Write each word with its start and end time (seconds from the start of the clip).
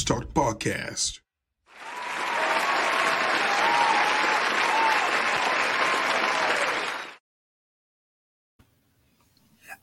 Moss 0.00 0.04
Talk 0.04 0.32
Podcast. 0.32 1.20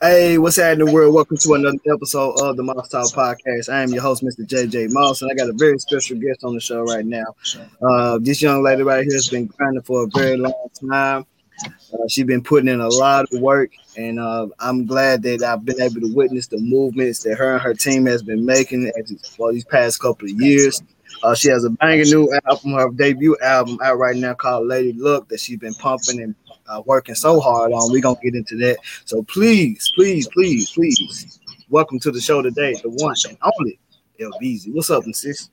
Hey, 0.01 0.37
what's 0.37 0.55
happening, 0.55 0.91
world? 0.93 1.13
Welcome 1.13 1.37
to 1.37 1.53
another 1.53 1.77
episode 1.93 2.39
of 2.41 2.57
the 2.57 2.63
Moss 2.63 2.89
Talk 2.89 3.07
Podcast. 3.07 3.71
I 3.71 3.83
am 3.83 3.89
your 3.89 4.01
host, 4.01 4.23
Mr. 4.23 4.47
JJ 4.47 4.91
Moss, 4.91 5.21
and 5.21 5.29
I 5.31 5.35
got 5.35 5.49
a 5.49 5.53
very 5.53 5.77
special 5.77 6.17
guest 6.17 6.43
on 6.43 6.53
the 6.55 6.61
show 6.61 6.83
right 6.83 7.05
now. 7.05 7.35
Uh, 7.81 8.17
this 8.19 8.41
young 8.41 8.63
lady 8.63 8.83
right 8.83 9.03
here 9.03 9.13
has 9.13 9.29
been 9.29 9.45
grinding 9.45 9.83
for 9.83 10.03
a 10.03 10.07
very 10.07 10.37
long 10.37 10.69
time. 10.89 11.25
Uh, 11.65 12.07
she's 12.07 12.25
been 12.25 12.43
putting 12.43 12.69
in 12.69 12.81
a 12.81 12.87
lot 12.87 13.25
of 13.31 13.39
work, 13.39 13.71
and 13.95 14.19
uh, 14.19 14.47
I'm 14.59 14.85
glad 14.85 15.23
that 15.23 15.41
I've 15.41 15.65
been 15.65 15.81
able 15.81 16.01
to 16.01 16.13
witness 16.13 16.47
the 16.47 16.59
movements 16.59 17.23
that 17.23 17.35
her 17.35 17.53
and 17.53 17.61
her 17.61 17.73
team 17.73 18.05
has 18.05 18.21
been 18.21 18.45
making 18.45 18.91
for 19.35 19.51
these 19.51 19.65
past 19.65 19.99
couple 19.99 20.27
of 20.29 20.41
years. 20.41 20.81
Uh, 21.23 21.33
she 21.33 21.49
has 21.49 21.63
a 21.63 21.69
banging 21.69 22.09
new 22.09 22.31
album, 22.45 22.73
her 22.73 22.89
debut 22.91 23.37
album 23.41 23.79
out 23.83 23.97
right 23.97 24.15
now 24.15 24.33
called 24.33 24.67
Lady 24.67 24.93
Luck 24.93 25.27
that 25.29 25.39
she's 25.39 25.57
been 25.57 25.73
pumping 25.75 26.21
and 26.21 26.35
uh, 26.67 26.81
working 26.85 27.15
so 27.15 27.39
hard 27.39 27.71
on. 27.71 27.91
We're 27.91 28.01
gonna 28.01 28.19
get 28.21 28.35
into 28.35 28.55
that. 28.57 28.77
So 29.05 29.23
please, 29.23 29.91
please, 29.95 30.27
please, 30.27 30.69
please, 30.71 31.39
welcome 31.69 31.99
to 32.01 32.11
the 32.11 32.21
show 32.21 32.41
today, 32.41 32.73
the 32.83 32.89
one 32.89 33.15
and 33.27 33.37
only 33.41 33.79
L 34.19 34.31
Beezy. 34.39 34.71
What's 34.71 34.89
up, 34.89 35.03
sis? 35.11 35.49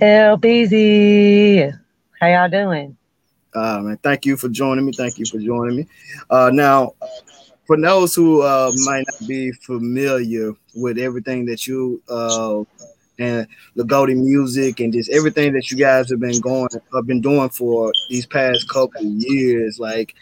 L 0.00 0.36
Beezy, 0.36 1.70
how 2.20 2.26
y'all 2.26 2.48
doing? 2.48 2.96
Uh, 3.54 3.80
man, 3.82 3.96
thank 3.98 4.24
you 4.24 4.36
for 4.36 4.48
joining 4.48 4.86
me. 4.86 4.92
Thank 4.92 5.18
you 5.18 5.26
for 5.26 5.38
joining 5.38 5.76
me. 5.76 5.86
Uh, 6.30 6.50
now, 6.52 6.94
for 7.66 7.80
those 7.80 8.14
who 8.14 8.42
uh, 8.42 8.72
might 8.84 9.04
not 9.10 9.28
be 9.28 9.52
familiar 9.52 10.52
with 10.74 10.98
everything 10.98 11.44
that 11.46 11.66
you 11.66 12.02
uh, 12.08 12.62
and 13.18 13.46
La'Goatee 13.76 14.16
music 14.16 14.80
and 14.80 14.92
just 14.92 15.10
everything 15.10 15.52
that 15.52 15.70
you 15.70 15.76
guys 15.76 16.10
have 16.10 16.20
been 16.20 16.40
going 16.40 16.68
have 16.94 17.06
been 17.06 17.20
doing 17.20 17.48
for 17.50 17.92
these 18.08 18.26
past 18.26 18.68
couple 18.68 19.02
years. 19.02 19.78
Like, 19.78 20.14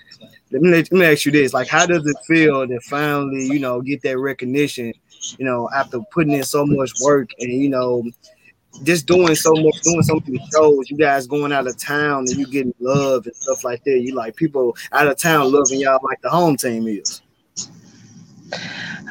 let 0.51 0.63
me 0.63 0.71
let 0.71 0.93
me 0.93 1.07
ask 1.07 1.25
you 1.25 1.33
this: 1.33 1.55
like, 1.55 1.69
how 1.69 1.87
does 1.87 2.07
it 2.07 2.17
feel 2.27 2.67
to 2.67 2.81
finally, 2.81 3.47
you 3.47 3.59
know, 3.61 3.81
get 3.81 4.03
that 4.03 4.19
recognition? 4.19 4.93
You 5.39 5.45
know, 5.45 5.69
after 5.75 6.01
putting 6.13 6.33
in 6.33 6.45
so 6.45 6.67
much 6.67 6.91
work 7.03 7.31
and 7.39 7.53
you 7.53 7.69
know, 7.69 8.03
just 8.83 9.07
doing 9.07 9.35
so 9.35 9.53
much, 9.53 9.81
doing 9.83 10.03
so 10.03 10.21
many 10.27 10.39
shows. 10.53 10.91
You 10.91 10.97
guys 10.97 11.27
going 11.27 11.53
out 11.53 11.67
of 11.67 11.77
town 11.77 12.25
and 12.29 12.37
you 12.37 12.47
getting 12.47 12.75
love 12.81 13.27
and 13.27 13.35
stuff 13.37 13.65
like 13.65 13.85
that. 13.85 14.01
You 14.01 14.15
like 14.15 14.37
people 14.37 14.77
out 14.93 15.07
of 15.07 15.17
town 15.17 15.53
loving 15.53 15.81
y'all 15.81 16.01
like 16.03 16.21
the 16.23 16.31
home 16.31 16.57
team 16.57 16.87
is. 16.89 17.23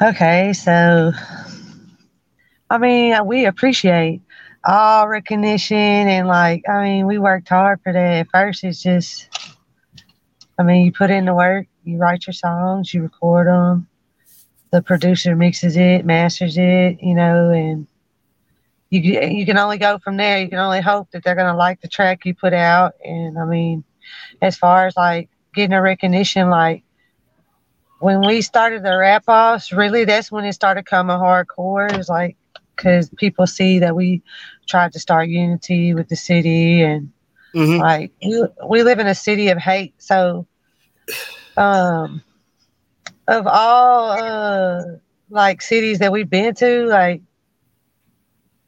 Okay, 0.02 0.52
so 0.52 1.12
I 2.70 2.78
mean, 2.78 3.26
we 3.26 3.46
appreciate 3.46 4.22
all 4.64 5.08
recognition 5.08 5.76
and 5.76 6.28
like, 6.28 6.62
I 6.68 6.82
mean, 6.82 7.06
we 7.06 7.18
worked 7.18 7.48
hard 7.48 7.80
for 7.82 7.92
that. 7.92 7.98
At 7.98 8.28
first, 8.30 8.64
it's 8.64 8.82
just, 8.82 9.28
I 10.58 10.62
mean, 10.62 10.84
you 10.84 10.92
put 10.92 11.10
in 11.10 11.24
the 11.24 11.34
work, 11.34 11.66
you 11.84 11.98
write 11.98 12.26
your 12.26 12.34
songs, 12.34 12.94
you 12.94 13.02
record 13.02 13.46
them, 13.46 13.88
the 14.70 14.82
producer 14.82 15.34
mixes 15.34 15.76
it, 15.76 16.04
masters 16.04 16.56
it, 16.56 16.98
you 17.02 17.14
know, 17.14 17.50
and 17.50 17.86
you 18.90 19.20
you 19.20 19.46
can 19.46 19.56
only 19.56 19.78
go 19.78 19.98
from 19.98 20.16
there. 20.16 20.40
You 20.40 20.48
can 20.48 20.58
only 20.58 20.80
hope 20.80 21.10
that 21.12 21.22
they're 21.24 21.36
gonna 21.36 21.56
like 21.56 21.80
the 21.80 21.88
track 21.88 22.24
you 22.24 22.34
put 22.34 22.52
out. 22.52 22.94
And 23.04 23.38
I 23.38 23.44
mean, 23.44 23.84
as 24.42 24.56
far 24.56 24.86
as 24.86 24.96
like 24.96 25.30
getting 25.54 25.74
a 25.74 25.80
recognition, 25.80 26.50
like 26.50 26.82
when 28.00 28.20
we 28.26 28.42
started 28.42 28.82
the 28.82 28.96
rap 28.96 29.24
offs, 29.28 29.72
really 29.72 30.04
that's 30.04 30.32
when 30.32 30.44
it 30.44 30.54
started 30.54 30.86
coming 30.86 31.16
hardcore. 31.16 31.92
It's 31.92 32.08
like 32.08 32.36
because 32.80 33.10
people 33.16 33.46
see 33.46 33.78
that 33.78 33.94
we 33.94 34.22
tried 34.66 34.92
to 34.92 34.98
start 34.98 35.28
unity 35.28 35.94
with 35.94 36.08
the 36.08 36.16
city 36.16 36.82
and 36.82 37.12
mm-hmm. 37.54 37.80
like 37.80 38.12
we, 38.24 38.44
we 38.68 38.82
live 38.82 38.98
in 38.98 39.06
a 39.06 39.14
city 39.14 39.48
of 39.48 39.58
hate 39.58 39.92
so 39.98 40.46
um 41.56 42.22
of 43.28 43.46
all 43.46 44.10
uh 44.12 44.82
like 45.28 45.60
cities 45.60 45.98
that 45.98 46.10
we've 46.10 46.30
been 46.30 46.54
to 46.54 46.86
like 46.86 47.20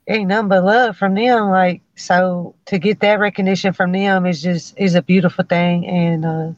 ain't 0.08 0.28
nothing 0.28 0.48
but 0.48 0.64
love 0.64 0.96
from 0.96 1.14
them 1.14 1.48
like 1.50 1.80
so 1.94 2.54
to 2.66 2.78
get 2.78 3.00
that 3.00 3.20
recognition 3.20 3.72
from 3.72 3.92
them 3.92 4.26
is 4.26 4.42
just 4.42 4.76
is 4.76 4.94
a 4.94 5.02
beautiful 5.02 5.44
thing 5.44 5.86
and 5.86 6.24
uh 6.24 6.50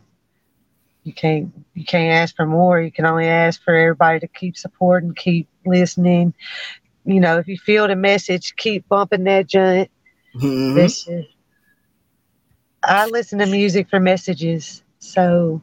you 1.03 1.12
can't 1.12 1.53
you 1.75 1.84
can't 1.84 2.12
ask 2.12 2.34
for 2.34 2.47
more 2.47 2.81
you 2.81 2.91
can 2.91 3.04
only 3.04 3.27
ask 3.27 3.62
for 3.62 3.75
everybody 3.75 4.21
to 4.21 4.28
keep 4.28 4.56
supporting 4.56 5.15
keep 5.15 5.47
listening 5.66 6.33
you 7.04 7.21
know, 7.21 7.38
if 7.38 7.49
you 7.49 7.59
feel 7.59 7.87
the 7.87 7.97
message, 7.97 8.56
keep 8.56 8.88
bumping 8.88 9.25
that 9.25 9.47
joint. 9.47 9.91
Mm-hmm. 10.37 11.21
I 12.83 13.06
listen 13.06 13.38
to 13.38 13.47
music 13.47 13.88
for 13.88 14.00
messages. 14.00 14.83
So 14.99 15.62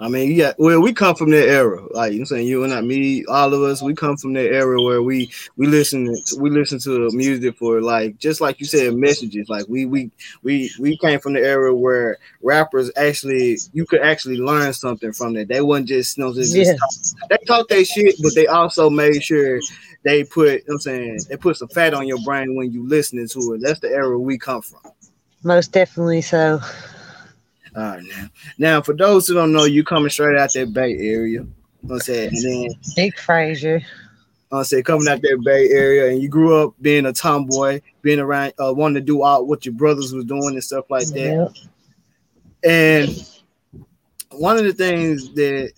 I 0.00 0.08
mean, 0.08 0.34
yeah, 0.34 0.54
well, 0.56 0.80
we 0.80 0.94
come 0.94 1.14
from 1.14 1.30
that 1.30 1.46
era. 1.46 1.86
Like 1.92 2.14
you 2.14 2.20
know 2.20 2.24
saying, 2.24 2.46
you 2.46 2.64
and 2.64 2.72
I, 2.72 2.80
me, 2.80 3.22
all 3.26 3.52
of 3.52 3.62
us, 3.62 3.82
we 3.82 3.94
come 3.94 4.16
from 4.16 4.32
that 4.32 4.50
era 4.50 4.82
where 4.82 5.02
we 5.02 5.30
we 5.56 5.66
listen 5.66 6.06
to, 6.06 6.36
we 6.40 6.48
listen 6.48 6.78
to 6.80 7.10
music 7.12 7.58
for 7.58 7.82
like 7.82 8.16
just 8.18 8.40
like 8.40 8.60
you 8.60 8.66
said, 8.66 8.94
messages. 8.94 9.50
Like 9.50 9.66
we 9.68 9.84
we 9.84 10.10
we 10.42 10.72
we 10.78 10.96
came 10.96 11.20
from 11.20 11.34
the 11.34 11.40
era 11.40 11.74
where 11.74 12.16
rappers 12.42 12.90
actually 12.96 13.58
you 13.74 13.84
could 13.84 14.00
actually 14.00 14.38
learn 14.38 14.72
something 14.72 15.12
from 15.12 15.34
that. 15.34 15.48
They 15.48 15.60
wasn't 15.60 15.88
just 15.88 16.16
you 16.16 16.24
know 16.24 16.32
just, 16.32 16.56
yeah. 16.56 16.72
talk, 16.72 17.28
they 17.28 17.44
talk 17.46 17.68
their 17.68 17.84
shit, 17.84 18.16
but 18.22 18.34
they 18.34 18.46
also 18.46 18.88
made 18.88 19.22
sure 19.22 19.60
they 20.02 20.24
put 20.24 20.48
you 20.48 20.64
know 20.68 20.74
I'm 20.74 20.80
saying 20.80 21.20
they 21.28 21.36
put 21.36 21.58
some 21.58 21.68
fat 21.68 21.92
on 21.92 22.08
your 22.08 22.22
brain 22.24 22.54
when 22.54 22.72
you 22.72 22.88
listening 22.88 23.28
to 23.28 23.52
it. 23.52 23.60
That's 23.60 23.80
the 23.80 23.88
era 23.88 24.18
we 24.18 24.38
come 24.38 24.62
from. 24.62 24.80
Most 25.42 25.72
definitely 25.72 26.22
so. 26.22 26.60
All 27.76 27.82
right, 27.82 28.02
now, 28.02 28.28
now 28.58 28.82
for 28.82 28.94
those 28.94 29.26
who 29.26 29.34
don't 29.34 29.52
know, 29.52 29.64
you 29.64 29.84
coming 29.84 30.10
straight 30.10 30.38
out 30.38 30.52
that 30.54 30.72
Bay 30.72 30.96
Area. 30.98 31.46
I'm 31.88 32.00
saying, 32.00 32.30
and 32.34 32.44
then 32.44 32.80
Big 32.96 33.14
Frayser. 33.14 33.82
I'm 34.52 34.64
saying 34.64 34.82
coming 34.82 35.08
out 35.08 35.22
that 35.22 35.42
Bay 35.44 35.68
Area, 35.70 36.10
and 36.10 36.20
you 36.20 36.28
grew 36.28 36.56
up 36.56 36.74
being 36.80 37.06
a 37.06 37.12
tomboy, 37.12 37.80
being 38.02 38.18
around, 38.18 38.52
uh, 38.58 38.72
wanting 38.74 38.96
to 38.96 39.00
do 39.00 39.22
all 39.22 39.46
what 39.46 39.64
your 39.64 39.74
brothers 39.74 40.12
was 40.12 40.24
doing 40.24 40.54
and 40.54 40.64
stuff 40.64 40.86
like 40.90 41.06
that. 41.08 41.16
Yep. 41.16 41.52
And 42.64 43.28
one 44.32 44.56
of 44.58 44.64
the 44.64 44.72
things 44.72 45.32
that 45.34 45.72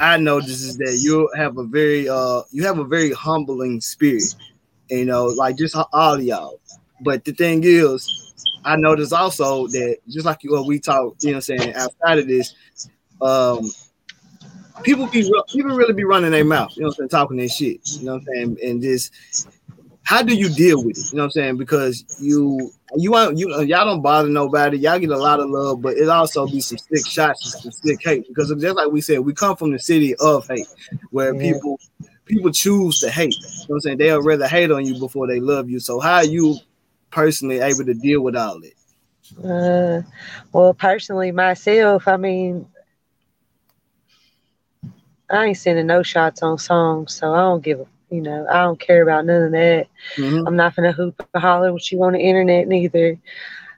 I 0.00 0.16
noticed 0.16 0.64
is 0.64 0.78
that 0.78 0.98
you 1.02 1.30
have 1.36 1.58
a 1.58 1.64
very, 1.64 2.08
uh, 2.08 2.42
you 2.50 2.64
have 2.64 2.78
a 2.78 2.84
very 2.84 3.12
humbling 3.12 3.80
spirit. 3.80 4.34
You 4.88 5.04
know, 5.04 5.26
like 5.26 5.56
just 5.58 5.76
all 5.76 6.14
of 6.14 6.22
y'all. 6.22 6.60
But 7.02 7.24
the 7.24 7.32
thing 7.32 7.62
is, 7.64 8.25
I 8.66 8.74
noticed 8.76 9.12
also 9.12 9.68
that 9.68 9.98
just 10.08 10.26
like 10.26 10.42
you, 10.42 10.52
what 10.52 10.66
we 10.66 10.80
talk, 10.80 11.14
you 11.20 11.30
know, 11.30 11.36
what 11.36 11.48
I'm 11.48 11.58
saying 11.58 11.74
outside 11.74 12.18
of 12.18 12.26
this, 12.26 12.54
um, 13.20 13.70
people 14.82 15.06
be 15.06 15.22
people 15.48 15.70
really 15.70 15.94
be 15.94 16.04
running 16.04 16.32
their 16.32 16.44
mouth, 16.44 16.76
you 16.76 16.82
know, 16.82 16.88
what 16.88 16.94
I'm 16.94 16.96
saying, 16.96 17.08
talking 17.10 17.36
their 17.36 17.48
shit, 17.48 17.80
you 17.84 18.04
know, 18.04 18.14
what 18.14 18.22
I'm 18.22 18.56
saying, 18.56 18.58
and 18.64 18.82
just 18.82 19.12
how 20.02 20.22
do 20.22 20.34
you 20.34 20.48
deal 20.48 20.84
with 20.84 20.98
it? 20.98 21.12
You 21.12 21.16
know, 21.16 21.22
what 21.22 21.26
I'm 21.26 21.30
saying, 21.30 21.56
because 21.58 22.04
you 22.20 22.72
you 22.96 23.12
want 23.12 23.38
you 23.38 23.48
y'all 23.62 23.86
don't 23.86 24.02
bother 24.02 24.28
nobody, 24.28 24.78
y'all 24.78 24.98
get 24.98 25.10
a 25.10 25.16
lot 25.16 25.38
of 25.38 25.48
love, 25.48 25.80
but 25.80 25.96
it 25.96 26.08
also 26.08 26.46
be 26.46 26.60
some 26.60 26.78
sick 26.78 27.06
shots 27.06 27.54
and 27.54 27.62
some 27.62 27.72
sick 27.72 28.00
hate 28.02 28.26
because 28.26 28.52
just 28.60 28.76
like 28.76 28.90
we 28.90 29.00
said, 29.00 29.20
we 29.20 29.32
come 29.32 29.56
from 29.56 29.70
the 29.70 29.78
city 29.78 30.16
of 30.16 30.46
hate, 30.48 30.66
where 31.10 31.34
yeah. 31.34 31.52
people 31.52 31.78
people 32.24 32.50
choose 32.50 32.98
to 32.98 33.10
hate. 33.10 33.34
You 33.34 33.48
know 33.48 33.64
what 33.66 33.74
I'm 33.76 33.80
saying? 33.80 33.98
They'll 33.98 34.22
rather 34.22 34.48
hate 34.48 34.72
on 34.72 34.84
you 34.84 34.98
before 34.98 35.28
they 35.28 35.38
love 35.38 35.70
you. 35.70 35.78
So 35.78 36.00
how 36.00 36.20
you 36.22 36.56
personally 37.16 37.60
able 37.60 37.84
to 37.86 37.94
deal 37.94 38.20
with 38.20 38.36
all 38.36 38.60
it? 38.62 38.74
Uh, 39.42 40.02
well, 40.52 40.74
personally, 40.74 41.32
myself, 41.32 42.06
I 42.06 42.16
mean, 42.18 42.66
I 45.30 45.46
ain't 45.46 45.56
sending 45.56 45.86
no 45.86 46.02
shots 46.02 46.42
on 46.42 46.58
songs, 46.58 47.14
so 47.14 47.32
I 47.32 47.38
don't 47.38 47.64
give 47.64 47.80
a, 47.80 47.86
you 48.10 48.20
know, 48.20 48.46
I 48.48 48.62
don't 48.62 48.78
care 48.78 49.02
about 49.02 49.24
none 49.24 49.44
of 49.44 49.52
that. 49.52 49.88
Mm-hmm. 50.16 50.46
I'm 50.46 50.56
not 50.56 50.76
gonna 50.76 50.92
hoop 50.92 51.26
or 51.34 51.40
holler 51.40 51.72
what 51.72 51.90
you 51.90 52.02
on 52.04 52.12
the 52.12 52.20
internet 52.20 52.68
neither. 52.68 53.18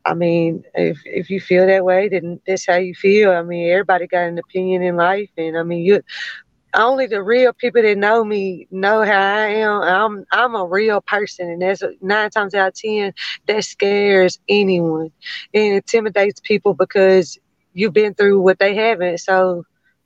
I 0.05 0.15
mean, 0.15 0.65
if 0.75 0.99
if 1.07 1.31
you 1.31 1.41
feel 1.41 1.67
that 1.67 1.85
way, 1.85 2.09
then 2.09 2.41
that's 2.47 2.67
how 2.67 2.77
you 2.77 2.95
feel. 2.95 3.31
I 3.31 3.43
mean, 3.43 3.71
everybody 3.71 4.07
got 4.09 4.29
an 4.29 4.39
opinion 4.39 4.83
in 4.83 4.97
life, 4.97 5.31
and 5.39 5.57
I 5.57 5.63
mean, 5.63 5.85
you 5.85 6.03
only 6.75 7.07
the 7.07 7.23
real 7.23 7.53
people 7.53 7.83
that 7.83 7.99
know 7.99 8.25
me 8.25 8.67
know 8.71 9.03
how 9.03 9.21
I 9.21 9.47
am. 9.49 9.83
I'm 9.83 10.27
I'm 10.31 10.55
a 10.55 10.65
real 10.67 11.01
person, 11.01 11.49
and 11.51 11.63
that's 11.63 11.83
nine 12.01 12.31
times 12.31 12.55
out 12.55 12.69
of 12.69 12.75
ten 12.75 13.13
that 13.47 13.65
scares 13.65 14.39
anyone 14.49 15.11
and 15.55 15.75
intimidates 15.75 16.41
people 16.41 16.75
because 16.75 17.39
you've 17.73 17.93
been 17.95 18.15
through 18.15 18.41
what 18.41 18.59
they 18.59 18.75
haven't. 18.75 19.19
So 19.19 19.65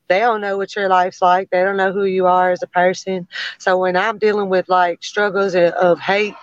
they 0.09 0.21
don't 0.21 0.41
know 0.41 0.57
what 0.57 0.75
your 0.77 0.89
life's 0.89 1.23
like. 1.23 1.51
They 1.51 1.63
don't 1.63 1.77
know 1.77 1.93
who 1.93 2.05
you 2.05 2.27
are 2.27 2.51
as 2.51 2.63
a 2.63 2.67
person. 2.67 3.27
So 3.59 3.79
when 3.79 3.97
I'm 3.97 4.19
dealing 4.19 4.49
with 4.49 4.69
like 4.69 5.03
struggles 5.03 5.55
of 5.55 5.99
hate, 5.99 6.35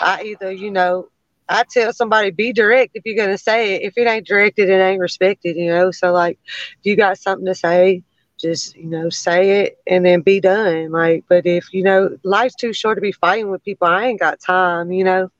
I 0.00 0.22
either 0.24 0.52
you 0.52 0.70
know 0.70 1.08
I 1.48 1.64
tell 1.70 1.92
somebody 1.92 2.30
be 2.30 2.52
direct 2.52 2.92
if 2.94 3.02
you're 3.04 3.16
gonna 3.16 3.38
say 3.38 3.74
it. 3.74 3.82
If 3.82 3.98
it 3.98 4.06
ain't 4.06 4.26
directed, 4.26 4.68
it 4.68 4.80
ain't 4.80 5.00
respected. 5.00 5.56
You 5.56 5.68
know. 5.68 5.90
So 5.90 6.12
like, 6.12 6.38
if 6.46 6.84
you 6.84 6.96
got 6.96 7.18
something 7.18 7.46
to 7.46 7.54
say, 7.54 8.02
just 8.46 8.76
you 8.76 8.86
know 8.86 9.10
say 9.10 9.62
it 9.62 9.78
and 9.86 10.06
then 10.06 10.20
be 10.20 10.40
done. 10.40 10.90
Like, 10.92 11.24
but 11.28 11.46
if 11.46 11.72
you 11.72 11.82
know 11.82 12.16
life's 12.22 12.54
too 12.54 12.72
short 12.72 12.96
to 12.96 13.02
be 13.02 13.12
fighting 13.12 13.50
with 13.50 13.64
people, 13.64 13.88
I 13.88 14.06
ain't 14.06 14.20
got 14.20 14.40
time. 14.40 14.92
You 14.92 15.04
know, 15.04 15.30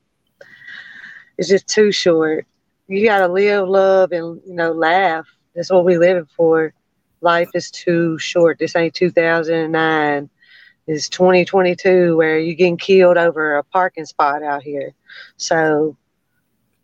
it's 1.39 1.49
just 1.49 1.69
too 1.69 1.93
short. 1.93 2.47
You 2.89 3.05
gotta 3.05 3.29
live, 3.29 3.69
love, 3.69 4.13
and 4.13 4.41
you 4.47 4.55
know 4.55 4.73
laugh. 4.73 5.27
That's 5.55 5.71
what 5.71 5.85
we 5.85 5.99
living 5.99 6.29
for. 6.37 6.75
Life 7.21 7.51
is 7.55 7.71
too 7.71 8.19
short. 8.19 8.59
This 8.59 8.77
ain't 8.77 8.95
2009. 8.95 10.31
It's 10.89 11.09
2022 11.09 12.17
where 12.17 12.39
you're 12.39 12.55
getting 12.55 12.77
killed 12.77 13.17
over 13.17 13.57
a 13.57 13.65
parking 13.65 14.05
spot 14.05 14.43
out 14.43 14.63
here. 14.63 14.95
So, 15.37 15.97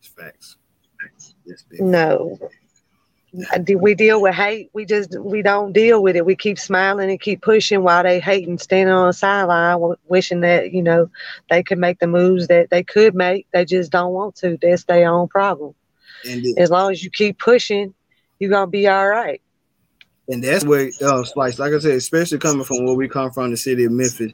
facts. 0.00 0.56
facts. 1.00 1.34
Yes, 1.44 1.64
no, 1.78 2.38
we 3.80 3.94
deal 3.94 4.20
with 4.20 4.34
hate. 4.34 4.70
We 4.74 4.84
just 4.84 5.18
we 5.18 5.42
don't 5.42 5.72
deal 5.72 6.02
with 6.02 6.16
it. 6.16 6.26
We 6.26 6.36
keep 6.36 6.58
smiling 6.58 7.10
and 7.10 7.20
keep 7.20 7.42
pushing 7.42 7.82
while 7.82 8.02
they 8.02 8.20
hating, 8.20 8.58
standing 8.58 8.94
on 8.94 9.08
the 9.08 9.12
sideline, 9.12 9.96
wishing 10.08 10.40
that 10.42 10.72
you 10.72 10.82
know 10.82 11.10
they 11.50 11.62
could 11.62 11.78
make 11.78 11.98
the 12.00 12.06
moves 12.06 12.48
that 12.48 12.70
they 12.70 12.82
could 12.82 13.14
make. 13.14 13.46
They 13.52 13.64
just 13.64 13.92
don't 13.92 14.12
want 14.12 14.36
to. 14.36 14.58
That's 14.60 14.84
their 14.84 15.08
own 15.10 15.28
problem. 15.28 15.74
And 16.24 16.58
as 16.58 16.70
long 16.70 16.92
as 16.92 17.04
you 17.04 17.10
keep 17.10 17.38
pushing, 17.38 17.94
you're 18.38 18.50
gonna 18.50 18.68
be 18.68 18.88
all 18.88 19.08
right 19.08 19.41
and 20.28 20.42
that's 20.42 20.64
where 20.64 20.90
uh, 21.00 21.24
like 21.34 21.58
like 21.58 21.72
I 21.72 21.78
said, 21.78 21.92
especially 21.92 22.38
coming 22.38 22.64
from 22.64 22.84
where 22.84 22.94
we 22.94 23.08
come 23.08 23.32
from, 23.32 23.50
the 23.50 23.56
city 23.56 23.84
of 23.84 23.92
Memphis, 23.92 24.32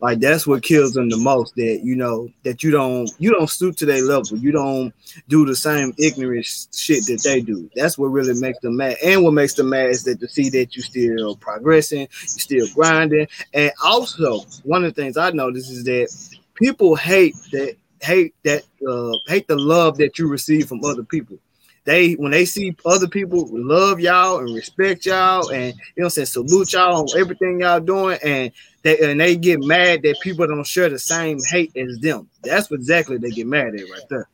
like 0.00 0.20
that's 0.20 0.46
what 0.46 0.62
kills 0.62 0.92
them 0.92 1.08
the 1.08 1.16
most. 1.16 1.54
That 1.56 1.80
you 1.82 1.96
know 1.96 2.28
that 2.42 2.62
you 2.62 2.70
don't 2.70 3.10
you 3.18 3.30
don't 3.30 3.48
stoop 3.48 3.76
to 3.76 3.86
their 3.86 4.02
level, 4.02 4.36
you 4.36 4.52
don't 4.52 4.92
do 5.28 5.46
the 5.46 5.56
same 5.56 5.94
ignorant 5.98 6.46
shit 6.74 7.06
that 7.06 7.22
they 7.24 7.40
do. 7.40 7.70
That's 7.74 7.96
what 7.96 8.08
really 8.08 8.38
makes 8.38 8.58
them 8.60 8.76
mad. 8.76 8.96
And 9.02 9.24
what 9.24 9.32
makes 9.32 9.54
them 9.54 9.70
mad 9.70 9.90
is 9.90 10.04
that 10.04 10.20
to 10.20 10.28
see 10.28 10.50
that 10.50 10.76
you 10.76 10.82
still 10.82 11.36
progressing, 11.36 12.00
you 12.00 12.06
still 12.26 12.66
grinding, 12.74 13.26
and 13.54 13.72
also 13.82 14.40
one 14.64 14.84
of 14.84 14.94
the 14.94 15.02
things 15.02 15.16
I 15.16 15.30
notice 15.30 15.70
is 15.70 15.84
that 15.84 16.38
people 16.54 16.96
hate 16.96 17.34
that 17.52 17.76
hate 18.02 18.34
that 18.44 18.62
uh, 18.86 19.12
hate 19.26 19.48
the 19.48 19.56
love 19.56 19.96
that 19.98 20.18
you 20.18 20.28
receive 20.28 20.68
from 20.68 20.84
other 20.84 21.02
people 21.02 21.38
they 21.84 22.12
when 22.14 22.30
they 22.30 22.44
see 22.44 22.76
other 22.84 23.08
people 23.08 23.48
love 23.52 24.00
y'all 24.00 24.38
and 24.38 24.54
respect 24.54 25.06
y'all 25.06 25.48
and 25.50 25.74
you 25.96 26.02
know 26.02 26.08
say 26.08 26.24
salute 26.24 26.72
y'all 26.72 26.96
on 26.96 27.18
everything 27.18 27.60
y'all 27.60 27.80
doing 27.80 28.18
and 28.22 28.52
they 28.82 28.98
and 28.98 29.20
they 29.20 29.36
get 29.36 29.60
mad 29.60 30.02
that 30.02 30.20
people 30.20 30.46
don't 30.46 30.66
share 30.66 30.88
the 30.88 30.98
same 30.98 31.38
hate 31.50 31.76
as 31.76 31.98
them. 31.98 32.28
That's 32.42 32.70
what 32.70 32.80
exactly 32.80 33.18
they 33.18 33.30
get 33.30 33.46
mad 33.46 33.74
at 33.74 33.90
right 33.90 34.08
there. 34.08 34.28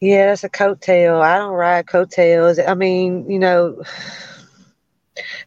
Yeah, 0.00 0.26
that's 0.26 0.44
a 0.44 0.48
coattail. 0.48 1.20
I 1.20 1.38
don't 1.38 1.54
ride 1.54 1.88
coattails. 1.88 2.60
I 2.60 2.74
mean, 2.74 3.28
you 3.28 3.38
know, 3.38 3.82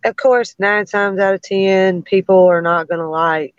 of 0.04 0.16
course, 0.18 0.56
nine 0.60 0.86
times 0.86 1.20
out 1.20 1.34
of 1.34 1.42
ten, 1.42 2.04
people 2.04 2.46
are 2.46 2.62
not 2.62 2.90
gonna 2.90 3.10
like 3.10 3.56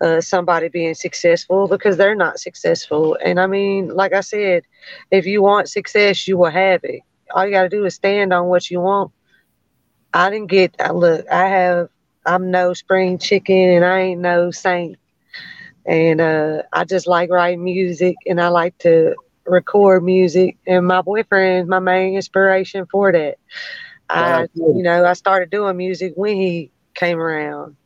uh, 0.00 0.20
somebody 0.20 0.68
being 0.68 0.94
successful 0.94 1.66
because 1.66 1.96
they're 1.96 2.14
not 2.14 2.38
successful. 2.38 3.16
And 3.24 3.40
I 3.40 3.46
mean, 3.46 3.88
like 3.88 4.12
I 4.12 4.20
said, 4.20 4.64
if 5.10 5.26
you 5.26 5.42
want 5.42 5.68
success, 5.68 6.26
you 6.26 6.36
will 6.38 6.50
have 6.50 6.80
it. 6.84 7.00
All 7.34 7.44
you 7.44 7.52
got 7.52 7.62
to 7.62 7.68
do 7.68 7.84
is 7.84 7.94
stand 7.94 8.32
on 8.32 8.46
what 8.48 8.70
you 8.70 8.80
want. 8.80 9.12
I 10.12 10.30
didn't 10.30 10.50
get, 10.50 10.76
that 10.78 10.94
look, 10.94 11.26
I 11.30 11.48
have, 11.48 11.88
I'm 12.24 12.50
no 12.50 12.74
spring 12.74 13.18
chicken 13.18 13.56
and 13.56 13.84
I 13.84 14.00
ain't 14.00 14.20
no 14.20 14.50
saint. 14.50 14.98
And 15.86 16.20
uh, 16.20 16.62
I 16.72 16.84
just 16.84 17.06
like 17.06 17.30
writing 17.30 17.64
music 17.64 18.16
and 18.26 18.40
I 18.40 18.48
like 18.48 18.76
to 18.78 19.14
record 19.46 20.04
music. 20.04 20.58
And 20.66 20.86
my 20.86 21.02
boyfriend 21.02 21.64
is 21.64 21.68
my 21.68 21.80
main 21.80 22.14
inspiration 22.14 22.86
for 22.90 23.12
that. 23.12 23.38
I, 24.08 24.46
you 24.54 24.82
know, 24.82 25.04
I 25.04 25.14
started 25.14 25.50
doing 25.50 25.76
music 25.76 26.12
when 26.16 26.36
he 26.36 26.70
came 26.94 27.18
around. 27.18 27.76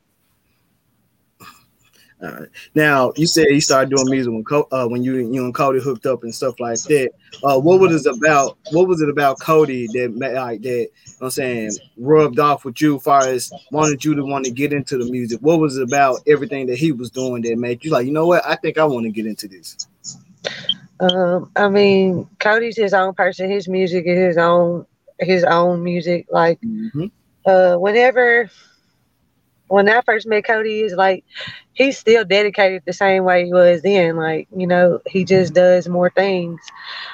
Uh, 2.22 2.46
now 2.74 3.12
you 3.16 3.26
said 3.26 3.46
you 3.50 3.60
started 3.60 3.94
doing 3.94 4.08
music 4.08 4.32
when 4.32 4.64
uh, 4.72 4.86
when 4.88 5.04
you 5.04 5.16
you 5.16 5.44
and 5.44 5.54
Cody 5.54 5.80
hooked 5.80 6.06
up 6.06 6.22
and 6.22 6.34
stuff 6.34 6.58
like 6.58 6.80
that. 6.84 7.10
Uh, 7.44 7.58
what 7.58 7.78
was 7.78 8.06
it 8.06 8.16
about? 8.16 8.56
What 8.72 8.88
was 8.88 9.02
it 9.02 9.10
about 9.10 9.38
Cody 9.38 9.86
that 9.88 10.16
like 10.16 10.62
that? 10.62 10.68
You 10.68 10.88
know 11.20 11.26
I'm 11.26 11.30
saying 11.30 11.72
rubbed 11.98 12.38
off 12.38 12.64
with 12.64 12.80
you, 12.80 12.96
as 12.96 13.02
far 13.02 13.26
as 13.26 13.52
wanted 13.70 14.02
you 14.02 14.14
to 14.14 14.24
want 14.24 14.46
to 14.46 14.50
get 14.50 14.72
into 14.72 14.96
the 14.96 15.10
music. 15.10 15.40
What 15.42 15.60
was 15.60 15.76
it 15.76 15.82
about 15.82 16.20
everything 16.26 16.66
that 16.68 16.78
he 16.78 16.90
was 16.90 17.10
doing 17.10 17.42
that 17.42 17.58
made 17.58 17.84
you 17.84 17.90
like, 17.90 18.06
you 18.06 18.12
know 18.12 18.26
what? 18.26 18.46
I 18.46 18.56
think 18.56 18.78
I 18.78 18.84
want 18.84 19.04
to 19.04 19.10
get 19.10 19.26
into 19.26 19.46
this. 19.46 19.86
Um, 21.00 21.50
I 21.54 21.68
mean, 21.68 22.26
Cody's 22.38 22.78
his 22.78 22.94
own 22.94 23.12
person. 23.12 23.50
His 23.50 23.68
music 23.68 24.06
is 24.06 24.18
his 24.18 24.38
own 24.38 24.86
his 25.18 25.44
own 25.44 25.82
music. 25.82 26.26
Like, 26.30 26.60
mm-hmm. 26.62 27.06
uh, 27.44 27.76
whenever 27.76 28.50
when 29.68 29.88
I 29.88 30.00
first 30.02 30.26
met 30.26 30.44
Cody, 30.44 30.80
is 30.80 30.92
like 30.94 31.24
he's 31.72 31.98
still 31.98 32.24
dedicated 32.24 32.82
the 32.86 32.92
same 32.92 33.24
way 33.24 33.46
he 33.46 33.52
was 33.52 33.82
then. 33.82 34.16
Like, 34.16 34.48
you 34.56 34.66
know, 34.66 35.00
he 35.06 35.24
just 35.24 35.54
does 35.54 35.88
more 35.88 36.10
things. 36.10 36.60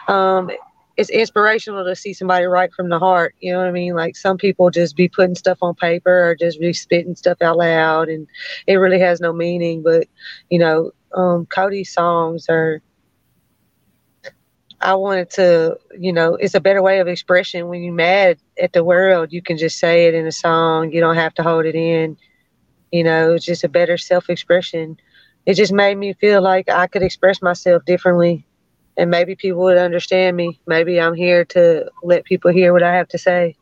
Um, 0.09 0.51
it's 0.97 1.11
inspirational 1.11 1.85
to 1.85 1.97
see 1.97 2.13
somebody 2.13 2.45
write 2.45 2.73
from 2.75 2.91
the 2.91 2.99
heart. 2.99 3.35
You 3.41 3.53
know 3.53 3.59
what 3.59 3.69
I 3.69 3.73
mean? 3.73 3.95
Like 3.95 4.17
some 4.17 4.37
people 4.37 4.71
just 4.71 4.97
be 4.97 5.09
putting 5.09 5.35
stuff 5.35 5.59
on 5.63 5.75
paper 5.75 6.31
or 6.31 6.35
just 6.35 6.61
be 6.61 6.73
spitting 6.73 7.17
stuff 7.17 7.41
out 7.41 7.57
loud, 7.57 8.09
and 8.09 8.27
it 8.67 8.77
really 8.77 9.01
has 9.01 9.21
no 9.21 9.33
meaning. 9.33 9.83
But 9.83 10.07
you 10.51 10.59
know, 10.59 10.93
um, 11.15 11.47
Cody's 11.47 11.93
songs 11.93 12.47
are. 12.49 12.83
I 14.85 14.97
wanted 14.97 15.31
to, 15.31 15.79
you 15.97 16.13
know, 16.13 16.35
it's 16.35 16.57
a 16.57 16.61
better 16.61 16.83
way 16.83 16.99
of 16.99 17.07
expression. 17.07 17.69
When 17.69 17.85
you're 17.85 17.95
mad 17.95 18.39
at 18.61 18.73
the 18.73 18.83
world, 18.83 19.33
you 19.33 19.41
can 19.41 19.57
just 19.57 19.79
say 19.79 20.07
it 20.07 20.15
in 20.15 20.27
a 20.27 20.33
song. 20.33 20.91
You 20.91 21.01
don't 21.01 21.15
have 21.15 21.35
to 21.35 21.45
hold 21.45 21.67
it 21.67 21.77
in 21.77 22.17
you 22.93 23.03
know, 23.03 23.33
it's 23.33 23.45
just 23.45 23.65
a 23.65 23.69
better 23.69 23.97
self 23.97 24.31
expression. 24.31 24.99
It 25.47 25.55
just 25.55 25.73
made 25.73 25.97
me 25.97 26.13
feel 26.13 26.41
like 26.41 26.69
I 26.69 26.87
could 26.87 27.03
express 27.03 27.43
myself 27.43 27.85
differently 27.85 28.47
and 28.97 29.11
maybe 29.11 29.35
people 29.35 29.63
would 29.63 29.79
understand 29.79 30.37
me. 30.37 30.61
Maybe 30.67 31.01
I'm 31.01 31.15
here 31.15 31.45
to 31.47 31.91
let 32.03 32.25
people 32.25 32.53
hear 32.53 32.73
what 32.73 32.83
I 32.83 32.95
have 32.95 33.09
to 33.09 33.19
say. 33.19 33.57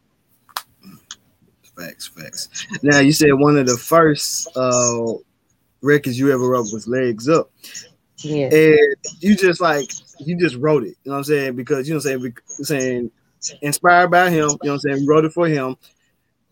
Facts, 1.76 2.08
facts. 2.08 2.66
Now 2.82 2.98
you 2.98 3.12
said 3.12 3.32
one 3.32 3.56
of 3.56 3.66
the 3.66 3.76
first 3.76 4.54
uh 4.56 5.14
records 5.82 6.18
you 6.18 6.32
ever 6.32 6.46
wrote 6.46 6.72
was 6.72 6.86
Legs 6.86 7.28
Up. 7.28 7.50
Yeah. 8.18 8.52
And 8.52 8.96
you 9.20 9.34
just 9.34 9.60
like 9.60 9.90
you 10.18 10.36
just 10.36 10.56
wrote 10.56 10.82
it, 10.82 10.96
you 11.04 11.10
know 11.10 11.12
what 11.12 11.18
I'm 11.18 11.24
saying? 11.24 11.56
Because 11.56 11.88
you 11.88 11.94
know 11.94 11.98
what 12.04 12.12
I'm 12.12 12.20
saying, 12.20 12.36
saying 12.64 13.10
inspired 13.62 14.10
by 14.10 14.28
him, 14.28 14.34
you 14.34 14.58
know 14.64 14.72
what 14.72 14.72
I'm 14.72 14.78
saying, 14.80 15.06
wrote 15.06 15.24
it 15.24 15.32
for 15.32 15.46
him. 15.48 15.76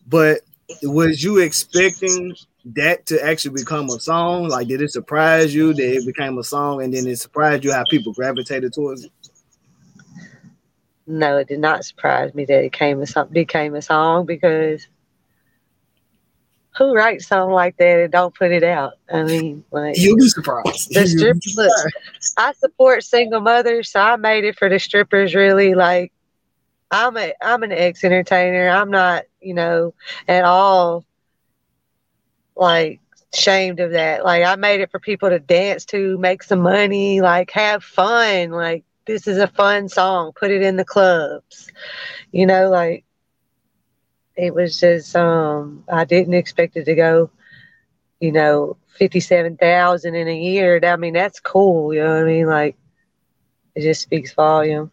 But 0.06 0.40
was 0.82 1.22
you 1.22 1.38
expecting 1.38 2.34
that 2.64 3.06
to 3.06 3.24
actually 3.24 3.54
become 3.54 3.88
a 3.90 4.00
song? 4.00 4.48
Like, 4.48 4.68
did 4.68 4.82
it 4.82 4.90
surprise 4.90 5.54
you 5.54 5.72
that 5.74 5.96
it 5.96 6.06
became 6.06 6.38
a 6.38 6.44
song, 6.44 6.82
and 6.82 6.92
then 6.92 7.06
it 7.06 7.18
surprised 7.18 7.64
you 7.64 7.72
how 7.72 7.84
people 7.90 8.12
gravitated 8.12 8.72
towards 8.72 9.04
it? 9.04 9.12
No, 11.06 11.38
it 11.38 11.48
did 11.48 11.60
not 11.60 11.84
surprise 11.84 12.34
me 12.34 12.44
that 12.44 12.64
it 12.64 12.72
came 12.72 13.00
a 13.00 13.06
song, 13.06 13.28
became 13.32 13.74
a 13.74 13.80
song 13.80 14.26
because 14.26 14.86
who 16.76 16.94
writes 16.94 17.26
something 17.26 17.52
like 17.52 17.76
that 17.78 18.00
and 18.00 18.12
don't 18.12 18.34
put 18.34 18.52
it 18.52 18.62
out? 18.62 18.92
I 19.12 19.22
mean, 19.24 19.64
like 19.70 19.96
you'll 19.98 20.16
be 20.16 20.28
surprised. 20.28 20.94
The 20.94 21.06
strip, 21.06 21.38
look, 21.56 21.72
I 22.36 22.52
support 22.52 23.04
single 23.04 23.40
mothers, 23.40 23.90
so 23.90 24.00
I 24.00 24.16
made 24.16 24.44
it 24.44 24.58
for 24.58 24.68
the 24.68 24.78
strippers. 24.78 25.34
Really, 25.34 25.74
like 25.74 26.12
I'm 26.90 27.16
a 27.16 27.32
I'm 27.40 27.62
an 27.62 27.72
ex 27.72 28.04
entertainer. 28.04 28.68
I'm 28.68 28.90
not, 28.90 29.24
you 29.40 29.54
know, 29.54 29.94
at 30.28 30.44
all 30.44 31.04
like 32.58 33.00
shamed 33.34 33.80
of 33.80 33.92
that. 33.92 34.24
Like 34.24 34.44
I 34.44 34.56
made 34.56 34.80
it 34.80 34.90
for 34.90 34.98
people 34.98 35.30
to 35.30 35.38
dance 35.38 35.84
to, 35.86 36.18
make 36.18 36.42
some 36.42 36.60
money, 36.60 37.20
like 37.20 37.50
have 37.52 37.84
fun. 37.84 38.50
Like 38.50 38.84
this 39.06 39.26
is 39.26 39.38
a 39.38 39.48
fun 39.48 39.88
song. 39.88 40.32
Put 40.38 40.50
it 40.50 40.62
in 40.62 40.76
the 40.76 40.84
clubs. 40.84 41.70
You 42.32 42.46
know, 42.46 42.68
like 42.68 43.04
it 44.36 44.54
was 44.54 44.78
just 44.78 45.16
um 45.16 45.84
I 45.90 46.04
didn't 46.04 46.34
expect 46.34 46.76
it 46.76 46.84
to 46.84 46.94
go, 46.94 47.30
you 48.20 48.32
know, 48.32 48.76
fifty 48.96 49.20
seven 49.20 49.56
thousand 49.56 50.14
in 50.14 50.28
a 50.28 50.36
year. 50.36 50.80
I 50.82 50.96
mean, 50.96 51.14
that's 51.14 51.40
cool, 51.40 51.94
you 51.94 52.02
know 52.02 52.14
what 52.14 52.22
I 52.22 52.26
mean? 52.26 52.46
Like 52.46 52.76
it 53.74 53.82
just 53.82 54.02
speaks 54.02 54.32
volume. 54.32 54.90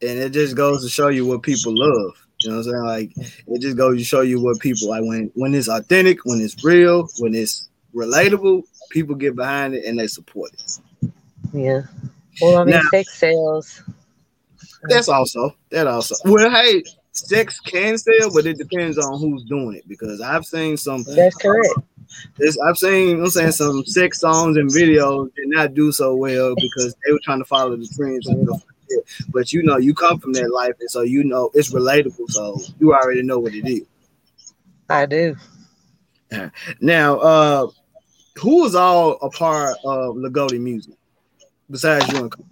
And 0.00 0.18
it 0.18 0.30
just 0.30 0.56
goes 0.56 0.82
to 0.82 0.90
show 0.90 1.08
you 1.08 1.24
what 1.26 1.42
people 1.42 1.72
love. 1.76 2.26
You 2.42 2.50
know 2.50 2.58
what 2.58 2.66
I'm 2.66 2.72
saying? 2.72 2.84
Like 2.84 3.28
it 3.46 3.60
just 3.60 3.76
goes 3.76 3.98
to 3.98 4.04
show 4.04 4.20
you 4.20 4.40
what 4.40 4.60
people 4.60 4.88
like 4.88 5.02
when 5.02 5.30
when 5.34 5.54
it's 5.54 5.68
authentic, 5.68 6.24
when 6.24 6.40
it's 6.40 6.64
real, 6.64 7.08
when 7.18 7.34
it's 7.34 7.68
relatable, 7.94 8.62
people 8.90 9.14
get 9.14 9.36
behind 9.36 9.74
it 9.74 9.84
and 9.84 9.98
they 9.98 10.06
support 10.06 10.52
it. 10.54 10.78
Yeah. 11.52 11.82
Well, 12.40 12.58
I 12.58 12.64
mean, 12.64 12.74
now, 12.76 12.82
sex 12.90 13.18
sales. 13.18 13.82
That's 14.84 15.08
also 15.08 15.54
that 15.70 15.86
also. 15.86 16.14
Well, 16.24 16.50
hey, 16.50 16.82
sex 17.12 17.60
can 17.60 17.98
sell, 17.98 18.32
but 18.32 18.46
it 18.46 18.58
depends 18.58 18.98
on 18.98 19.18
who's 19.20 19.44
doing 19.44 19.76
it 19.76 19.86
because 19.88 20.20
I've 20.20 20.44
seen 20.44 20.76
some. 20.76 21.04
That's 21.04 21.36
correct. 21.36 21.74
This, 22.36 22.58
I've 22.58 22.76
seen, 22.76 23.20
I'm 23.20 23.30
saying 23.30 23.52
some 23.52 23.84
sex 23.86 24.20
songs 24.20 24.56
and 24.56 24.68
videos 24.68 25.34
did 25.34 25.48
not 25.48 25.74
do 25.74 25.92
so 25.92 26.14
well 26.14 26.54
because 26.56 26.94
they 27.04 27.12
were 27.12 27.20
trying 27.22 27.38
to 27.38 27.44
follow 27.44 27.74
the 27.76 27.88
trends 27.96 28.26
and 28.26 28.46
stuff 28.92 29.26
but 29.28 29.52
you 29.52 29.62
know, 29.62 29.76
you 29.78 29.94
come 29.94 30.18
from 30.18 30.32
that 30.34 30.52
life, 30.52 30.74
and 30.80 30.90
so 30.90 31.02
you 31.02 31.24
know 31.24 31.50
it's 31.54 31.72
relatable. 31.72 32.28
So 32.28 32.60
you 32.78 32.94
already 32.94 33.22
know 33.22 33.38
what 33.38 33.54
it 33.54 33.68
is. 33.68 33.86
I 34.88 35.06
do. 35.06 35.36
Now, 36.80 37.18
uh, 37.18 37.66
who 38.36 38.64
is 38.64 38.74
all 38.74 39.18
a 39.20 39.28
part 39.28 39.76
of 39.84 40.16
La'Goatee 40.16 40.58
music 40.58 40.94
besides 41.70 42.10
you 42.10 42.18
and 42.20 42.30
Cody? 42.30 42.48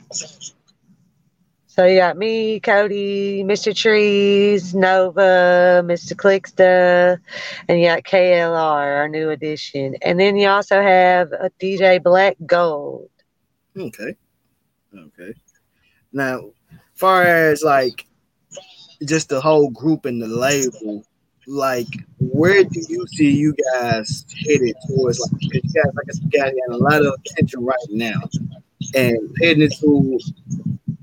So 1.66 1.86
you 1.86 1.96
got 1.98 2.18
me, 2.18 2.60
Cody, 2.60 3.42
Mr. 3.42 3.74
Trees, 3.74 4.74
Nova, 4.74 5.82
Mr. 5.82 6.12
Clicksta, 6.12 7.18
and 7.68 7.80
you 7.80 7.86
got 7.86 8.02
KLR, 8.02 8.52
our 8.52 9.08
new 9.08 9.30
addition. 9.30 9.96
And 10.02 10.20
then 10.20 10.36
you 10.36 10.48
also 10.48 10.82
have 10.82 11.32
a 11.32 11.50
DJ 11.58 12.02
Black 12.02 12.36
Gold. 12.44 13.08
Okay. 13.78 14.14
Okay. 14.94 15.34
Now, 16.12 16.50
far 16.94 17.22
as 17.22 17.62
like 17.62 18.06
just 19.04 19.28
the 19.28 19.40
whole 19.40 19.70
group 19.70 20.04
and 20.04 20.20
the 20.20 20.26
label, 20.26 21.04
like 21.46 21.88
where 22.18 22.64
do 22.64 22.80
you 22.88 23.06
see 23.08 23.30
you 23.30 23.54
guys 23.74 24.26
headed 24.46 24.74
towards? 24.86 25.18
Like 25.20 25.42
you 25.42 25.60
guys, 25.60 25.92
like 25.94 26.06
I 26.08 26.12
said, 26.12 26.24
you 26.32 26.40
guys 26.40 26.52
got 26.68 26.76
a 26.76 26.78
lot 26.78 27.06
of 27.06 27.14
attention 27.24 27.64
right 27.64 27.78
now, 27.90 28.20
and 28.94 29.36
heading 29.40 29.62
into 29.62 30.18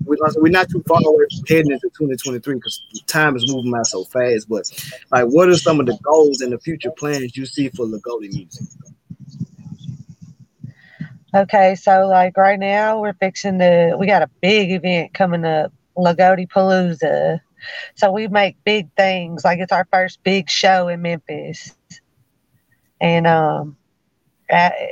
we're 0.06 0.50
not 0.50 0.70
too 0.70 0.82
far 0.88 1.02
away 1.06 1.26
from 1.36 1.46
heading 1.48 1.72
into 1.72 1.90
2023 1.90 2.56
because 2.56 2.82
time 3.08 3.36
is 3.36 3.52
moving 3.52 3.72
by 3.72 3.82
so 3.84 4.06
fast. 4.06 4.48
But 4.48 4.70
like, 5.12 5.26
what 5.26 5.50
are 5.50 5.56
some 5.56 5.80
of 5.80 5.86
the 5.86 5.98
goals 6.02 6.42
and 6.42 6.54
the 6.54 6.60
future 6.60 6.92
plans 6.92 7.36
you 7.36 7.46
see 7.46 7.70
for 7.70 7.86
La'Goatee 7.86 8.34
music? 8.34 8.68
Okay, 11.36 11.76
so 11.76 12.08
like 12.08 12.38
right 12.38 12.60
now 12.60 13.02
we're 13.02 13.14
fixing 13.14 13.58
the 13.58 13.96
we 14.00 14.08
got 14.08 14.22
a 14.22 14.30
big 14.42 14.72
event 14.72 15.14
coming 15.14 15.44
up, 15.44 15.74
La'Goatee 15.98 16.48
Palooza. 16.48 17.42
So 17.96 18.12
we 18.12 18.28
make 18.28 18.64
big 18.64 18.90
things. 18.96 19.44
Like 19.44 19.60
it's 19.60 19.74
our 19.74 19.88
first 19.92 20.24
big 20.24 20.50
show 20.50 20.88
in 20.88 21.02
Memphis. 21.02 21.76
And 23.02 23.28
um 23.28 23.76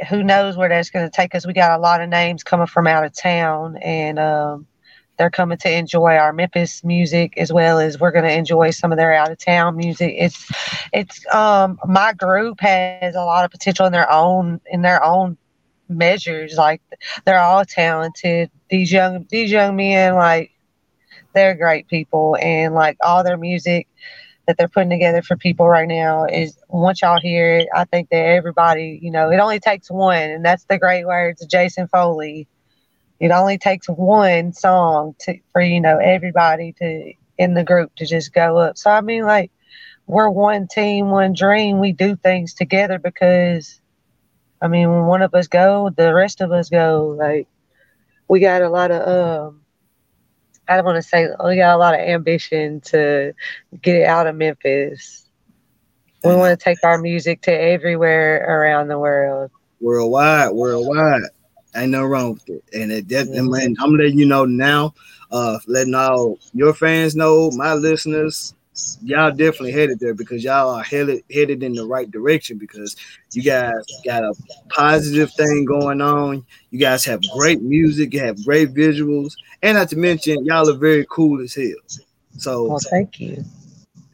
who 0.10 0.22
knows 0.22 0.58
where 0.58 0.68
that's 0.68 0.90
going 0.90 1.06
to 1.06 1.16
take 1.16 1.34
us. 1.34 1.48
We 1.48 1.54
got 1.54 1.80
a 1.80 1.82
lot 1.82 2.02
of 2.02 2.10
names 2.10 2.44
coming 2.44 2.68
from 2.68 2.88
out 2.88 3.06
of 3.06 3.14
town 3.14 3.78
and 3.78 4.20
um 4.20 4.68
they're 5.18 5.30
coming 5.30 5.58
to 5.60 5.72
enjoy 5.72 6.18
our 6.18 6.34
Memphis 6.34 6.84
music 6.84 7.38
as 7.38 7.54
well 7.54 7.80
as 7.80 7.98
we're 7.98 8.12
going 8.12 8.26
to 8.26 8.34
enjoy 8.34 8.72
some 8.72 8.92
of 8.92 8.98
their 8.98 9.14
out 9.14 9.32
of 9.32 9.38
town 9.38 9.78
music. 9.78 10.14
It's 10.18 10.52
it's 10.92 11.26
um 11.34 11.80
my 11.86 12.12
group 12.12 12.60
has 12.60 13.16
a 13.16 13.24
lot 13.24 13.46
of 13.46 13.52
potential 13.52 13.86
in 13.86 13.94
their 13.94 14.12
own 14.12 14.60
in 14.70 14.82
their 14.82 15.02
own 15.02 15.38
measures. 15.88 16.56
Like 16.56 16.82
they're 17.26 17.40
all 17.40 17.66
talented. 17.66 18.52
These 18.70 18.92
young 18.92 19.26
these 19.30 19.52
young 19.52 19.76
men 19.76 20.16
like 20.16 20.52
they're 21.34 21.56
great 21.56 21.88
people 21.88 22.38
and 22.42 22.74
like 22.74 22.98
all 23.02 23.24
their 23.24 23.38
music 23.38 23.88
that 24.48 24.58
they're 24.58 24.68
putting 24.68 24.92
together 24.92 25.22
for 25.22 25.36
people 25.36 25.68
right 25.68 25.88
now 25.88 26.26
is 26.26 26.58
once 26.70 27.02
y'all 27.02 27.20
hear 27.20 27.58
it, 27.58 27.68
I 27.74 27.86
think 27.86 28.10
that 28.10 28.26
everybody, 28.26 29.00
you 29.02 29.12
know, 29.12 29.32
it 29.32 29.38
only 29.38 29.60
takes 29.60 29.90
one 29.90 30.18
and 30.18 30.46
that's 30.46 30.66
the 30.66 30.78
great 30.78 31.06
words 31.06 31.42
of 31.42 31.50
Jason 31.50 31.88
Foley 31.88 32.48
it 33.20 33.32
only 33.32 33.58
takes 33.58 33.88
one 33.88 34.54
song 34.54 35.16
to 35.20 35.38
for 35.52 35.62
you 35.62 35.80
know 35.80 35.98
everybody 35.98 36.74
to 36.74 37.14
in 37.38 37.54
the 37.54 37.64
group 37.64 37.96
to 37.96 38.06
just 38.06 38.34
go 38.34 38.58
up. 38.58 38.78
So 38.78 38.90
I 38.92 39.02
mean, 39.02 39.24
like 39.24 39.52
we're 40.08 40.30
one 40.30 40.68
team, 40.68 41.10
one 41.10 41.34
dream. 41.34 41.80
We 41.80 41.92
do 41.92 42.16
things 42.16 42.54
together 42.54 43.00
because 43.00 43.80
I 44.62 44.68
mean, 44.68 44.90
when 44.90 45.06
one 45.06 45.22
of 45.22 45.34
us 45.34 45.48
go, 45.48 45.90
the 45.90 46.14
rest 46.14 46.42
of 46.42 46.52
us 46.52 46.70
go. 46.70 47.16
Like 47.18 47.48
we 48.28 48.40
got 48.40 48.62
a 48.62 48.70
lot 48.70 48.92
of 48.92 49.08
um. 49.08 49.62
I 50.68 50.76
don't 50.76 50.86
want 50.86 50.96
to 50.96 51.04
say 51.04 51.28
we 51.46 51.58
got 51.58 51.76
a 51.76 51.78
lot 51.78 51.94
of 51.94 52.00
ambition 52.00 52.82
to 52.82 53.34
get 53.82 53.98
it 53.98 54.06
out 54.06 54.26
of 54.26 54.36
Memphis. 54.36 55.30
We 56.24 56.36
want 56.36 56.60
to 56.60 56.64
take 56.64 56.84
our 56.84 56.98
music 56.98 57.42
to 57.44 57.52
everywhere 57.52 58.44
around 58.44 58.88
the 58.88 58.98
world. 58.98 59.52
Worldwide, 59.80 60.54
worldwide. 60.54 61.22
Ain't 61.76 61.92
no 61.92 62.04
wrong 62.04 62.34
with 62.34 62.50
it. 62.50 62.64
And 62.74 62.92
it 62.92 63.08
that, 63.10 63.28
and 63.28 63.78
I'm 63.80 63.96
letting 63.96 64.18
you 64.18 64.26
know 64.26 64.46
now, 64.46 64.96
uh, 65.30 65.60
letting 65.68 65.94
all 65.94 66.40
your 66.54 66.74
fans 66.74 67.16
know, 67.16 67.52
my 67.52 67.74
listeners, 67.74 68.56
y'all 69.02 69.32
definitely 69.32 69.72
headed 69.72 70.00
there 70.00 70.14
because 70.14 70.44
y'all 70.44 70.70
are 70.70 70.84
headed 70.84 71.24
headed 71.32 71.64
in 71.64 71.74
the 71.74 71.86
right 71.86 72.10
direction 72.12 72.58
because 72.58 72.96
you 73.32 73.42
guys 73.42 73.74
got 74.04 74.24
a 74.24 74.34
positive 74.70 75.32
thing 75.34 75.66
going 75.66 76.02
on. 76.02 76.46
You 76.72 76.80
guys 76.80 77.06
have 77.06 77.22
great 77.34 77.62
music, 77.62 78.14
you 78.14 78.20
have 78.20 78.44
great 78.44 78.74
visuals, 78.74 79.34
and 79.62 79.78
not 79.78 79.90
to 79.90 79.98
mention 79.98 80.46
y'all 80.46 80.70
are 80.70 80.78
very 80.78 81.06
cool 81.10 81.42
as 81.42 81.54
hell. 81.54 81.66
So 82.38 82.68
well, 82.68 82.80
thank 82.80 83.20
you 83.20 83.44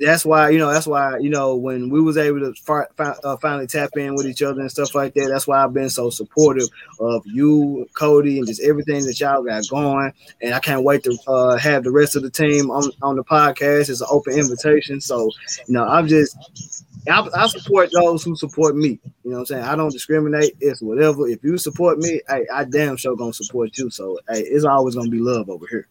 that's 0.01 0.25
why 0.25 0.49
you 0.49 0.57
know 0.57 0.71
that's 0.71 0.87
why 0.87 1.17
you 1.17 1.29
know 1.29 1.55
when 1.55 1.89
we 1.89 2.01
was 2.01 2.17
able 2.17 2.39
to 2.39 2.53
fi- 2.61 2.87
fi- 2.97 3.15
uh, 3.23 3.37
finally 3.37 3.67
tap 3.67 3.89
in 3.95 4.15
with 4.15 4.25
each 4.25 4.41
other 4.41 4.59
and 4.59 4.71
stuff 4.71 4.95
like 4.95 5.13
that 5.13 5.27
that's 5.29 5.47
why 5.47 5.63
i've 5.63 5.73
been 5.73 5.89
so 5.89 6.09
supportive 6.09 6.67
of 6.99 7.25
you 7.25 7.87
cody 7.93 8.37
and 8.39 8.47
just 8.47 8.61
everything 8.61 9.05
that 9.05 9.19
y'all 9.19 9.43
got 9.43 9.67
going 9.69 10.11
and 10.41 10.53
i 10.53 10.59
can't 10.59 10.83
wait 10.83 11.03
to 11.03 11.17
uh, 11.27 11.55
have 11.57 11.83
the 11.83 11.91
rest 11.91 12.15
of 12.15 12.23
the 12.23 12.29
team 12.29 12.71
on, 12.71 12.91
on 13.01 13.15
the 13.15 13.23
podcast 13.23 13.89
it's 13.89 14.01
an 14.01 14.07
open 14.09 14.33
invitation 14.33 14.99
so 14.99 15.29
you 15.67 15.73
know 15.73 15.87
i'm 15.87 16.07
just 16.07 16.85
I, 17.09 17.27
I 17.35 17.47
support 17.47 17.89
those 17.91 18.23
who 18.23 18.35
support 18.35 18.75
me. 18.75 18.99
You 19.23 19.31
know 19.31 19.31
what 19.31 19.39
I'm 19.39 19.45
saying? 19.47 19.63
I 19.63 19.75
don't 19.75 19.91
discriminate. 19.91 20.55
It's 20.59 20.83
whatever. 20.83 21.27
If 21.27 21.43
you 21.43 21.57
support 21.57 21.97
me, 21.97 22.21
hey, 22.29 22.45
I 22.53 22.63
damn 22.63 22.95
sure 22.95 23.15
gonna 23.15 23.33
support 23.33 23.75
you. 23.77 23.89
So 23.89 24.19
hey, 24.29 24.41
it's 24.41 24.65
always 24.65 24.95
gonna 24.95 25.09
be 25.09 25.17
love 25.17 25.49
over 25.49 25.65
here. 25.65 25.87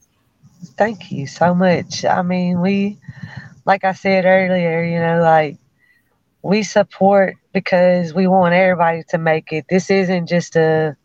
Thank 0.76 1.10
you 1.10 1.26
so 1.26 1.54
much. 1.54 2.04
I 2.04 2.22
mean, 2.22 2.60
we 2.60 2.98
like 3.70 3.84
I 3.84 3.92
said 3.92 4.24
earlier, 4.24 4.82
you 4.82 4.98
know, 4.98 5.20
like 5.20 5.56
we 6.42 6.64
support 6.64 7.36
because 7.52 8.12
we 8.12 8.26
want 8.26 8.52
everybody 8.52 9.04
to 9.10 9.18
make 9.18 9.52
it. 9.52 9.66
This 9.70 9.90
isn't 9.90 10.26
just 10.26 10.56
a 10.56 10.96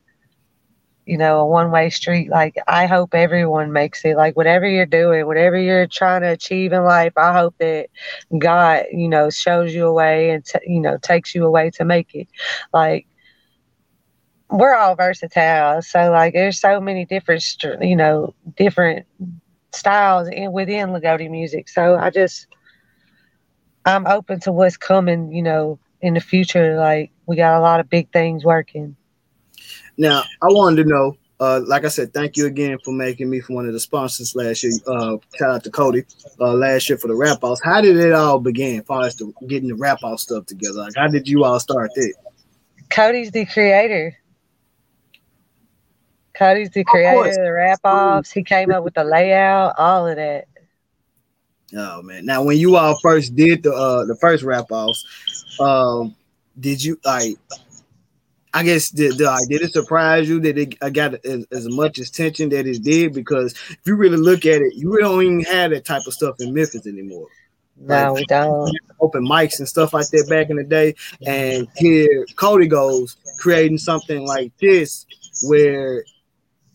you 1.05 1.19
know, 1.19 1.41
a 1.41 1.45
one 1.45 1.69
way 1.69 1.91
street. 1.91 2.31
Like, 2.31 2.55
I 2.67 2.87
hope 2.87 3.13
everyone 3.13 3.71
makes 3.71 4.03
it. 4.03 4.17
Like, 4.17 4.35
whatever 4.35 4.67
you're 4.67 4.87
doing, 4.87 5.27
whatever 5.27 5.55
you're 5.55 5.85
trying 5.85 6.21
to 6.21 6.29
achieve 6.29 6.73
in 6.73 6.83
life, 6.83 7.13
I 7.15 7.31
hope 7.33 7.53
that 7.59 7.89
God, 8.35 8.85
you 8.91 9.07
know, 9.07 9.29
shows 9.29 9.71
you 9.71 9.85
a 9.85 9.93
way 9.93 10.31
and, 10.31 10.43
t- 10.43 10.57
you 10.65 10.81
know, 10.81 10.97
takes 10.97 11.35
you 11.35 11.45
away 11.45 11.69
to 11.75 11.85
make 11.85 12.15
it. 12.15 12.27
Like, 12.73 13.05
we're 14.49 14.73
all 14.73 14.95
versatile. 14.95 15.83
So, 15.83 16.09
like, 16.09 16.33
there's 16.33 16.59
so 16.59 16.81
many 16.81 17.05
different, 17.05 17.43
you 17.81 17.95
know, 17.95 18.33
different 18.57 19.05
styles 19.75 20.27
in 20.29 20.51
within 20.51 20.89
La'Goatee 20.89 21.29
music. 21.29 21.69
So 21.69 21.95
I 21.95 22.09
just 22.09 22.47
I'm 23.85 24.07
open 24.07 24.39
to 24.41 24.51
what's 24.51 24.77
coming, 24.77 25.31
you 25.31 25.43
know, 25.43 25.79
in 26.01 26.15
the 26.15 26.19
future. 26.19 26.75
Like 26.77 27.11
we 27.25 27.35
got 27.35 27.57
a 27.57 27.61
lot 27.61 27.79
of 27.79 27.89
big 27.89 28.11
things 28.11 28.43
working. 28.43 28.95
Now 29.97 30.23
I 30.41 30.47
wanted 30.47 30.83
to 30.83 30.89
know, 30.89 31.17
uh, 31.39 31.61
like 31.65 31.85
I 31.85 31.89
said, 31.89 32.13
thank 32.13 32.37
you 32.37 32.45
again 32.47 32.77
for 32.83 32.91
making 32.91 33.29
me 33.29 33.39
for 33.39 33.53
one 33.53 33.67
of 33.67 33.73
the 33.73 33.79
sponsors 33.79 34.35
last 34.35 34.63
year. 34.63 34.73
Uh, 34.87 35.17
shout 35.35 35.55
out 35.55 35.63
to 35.63 35.69
Cody 35.69 36.03
uh, 36.39 36.53
last 36.53 36.89
year 36.89 36.97
for 36.97 37.07
the 37.07 37.15
rap 37.15 37.41
house. 37.41 37.59
How 37.61 37.81
did 37.81 37.97
it 37.97 38.13
all 38.13 38.39
begin? 38.39 38.79
As 38.79 38.85
far 38.85 39.03
as 39.05 39.15
the, 39.15 39.31
getting 39.47 39.69
the 39.69 39.75
rap 39.75 40.01
house 40.01 40.23
stuff 40.23 40.45
together, 40.45 40.79
like 40.79 40.95
how 40.95 41.07
did 41.07 41.27
you 41.27 41.43
all 41.43 41.59
start 41.59 41.91
that? 41.95 42.13
Cody's 42.89 43.31
the 43.31 43.45
creator. 43.45 44.17
Cody's 46.33 46.69
the 46.71 46.83
creator 46.83 47.19
of, 47.19 47.27
of 47.27 47.35
the 47.35 47.51
rap 47.53 47.79
offs. 47.83 48.31
He 48.31 48.43
came 48.43 48.71
up 48.71 48.83
with 48.83 48.93
the 48.93 49.03
layout, 49.03 49.75
all 49.77 50.07
of 50.07 50.17
that. 50.17 50.47
Oh 51.75 52.01
man! 52.01 52.25
Now, 52.25 52.43
when 52.43 52.57
you 52.57 52.75
all 52.77 52.97
first 53.01 53.35
did 53.35 53.63
the 53.63 53.73
uh 53.73 54.05
the 54.05 54.15
first 54.15 54.43
rap 54.43 54.67
offs, 54.69 55.55
um, 55.59 56.15
did 56.59 56.83
you 56.83 56.99
like? 57.03 57.37
I 58.53 58.63
guess 58.63 58.89
did 58.89 59.17
did, 59.17 59.27
did 59.49 59.61
it 59.63 59.73
surprise 59.73 60.29
you 60.29 60.39
that 60.39 60.57
it 60.57 60.79
got 60.93 61.15
as, 61.25 61.45
as 61.51 61.67
much 61.67 61.97
attention 61.97 62.47
that 62.49 62.65
it 62.65 62.83
did? 62.83 63.13
Because 63.13 63.51
if 63.69 63.79
you 63.85 63.95
really 63.95 64.15
look 64.17 64.45
at 64.45 64.61
it, 64.61 64.75
you 64.75 64.89
really 64.89 65.03
don't 65.03 65.23
even 65.23 65.53
have 65.53 65.71
that 65.71 65.83
type 65.83 66.03
of 66.07 66.13
stuff 66.13 66.35
in 66.39 66.53
Memphis 66.53 66.87
anymore. 66.87 67.27
No, 67.77 68.13
like, 68.13 68.21
we 68.21 68.25
don't. 68.27 68.71
Open 69.01 69.27
mics 69.27 69.59
and 69.59 69.67
stuff 69.67 69.93
like 69.93 70.07
that 70.07 70.29
back 70.29 70.49
in 70.49 70.55
the 70.55 70.63
day, 70.63 70.95
and 71.27 71.67
here 71.75 72.25
Cody 72.37 72.67
goes 72.67 73.17
creating 73.39 73.77
something 73.77 74.25
like 74.25 74.53
this 74.57 75.05
where 75.43 76.05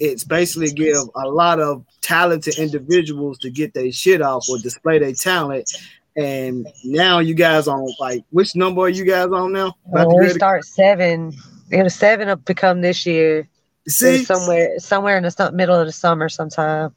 it's 0.00 0.24
basically 0.24 0.72
give 0.72 0.96
a 1.14 1.28
lot 1.28 1.60
of 1.60 1.84
talented 2.00 2.58
individuals 2.58 3.38
to 3.38 3.50
get 3.50 3.74
their 3.74 3.92
shit 3.92 4.22
off 4.22 4.48
or 4.48 4.58
display 4.58 4.98
their 4.98 5.12
talent. 5.12 5.70
And 6.16 6.66
now 6.84 7.20
you 7.20 7.34
guys 7.34 7.68
on 7.68 7.86
like 8.00 8.24
which 8.30 8.56
number 8.56 8.80
are 8.82 8.88
you 8.88 9.04
guys 9.04 9.28
on 9.28 9.52
now? 9.52 9.74
Well, 9.84 10.18
we 10.18 10.30
start 10.30 10.64
seven. 10.64 11.34
It 11.70 11.82
was 11.82 11.94
seven 11.94 12.26
to 12.26 12.36
become 12.36 12.80
this 12.80 13.06
year. 13.06 13.48
See 13.86 14.24
somewhere 14.24 14.78
somewhere 14.78 15.16
in 15.16 15.22
the 15.22 15.50
middle 15.54 15.76
of 15.76 15.86
the 15.86 15.92
summer 15.92 16.28
sometime 16.28 16.94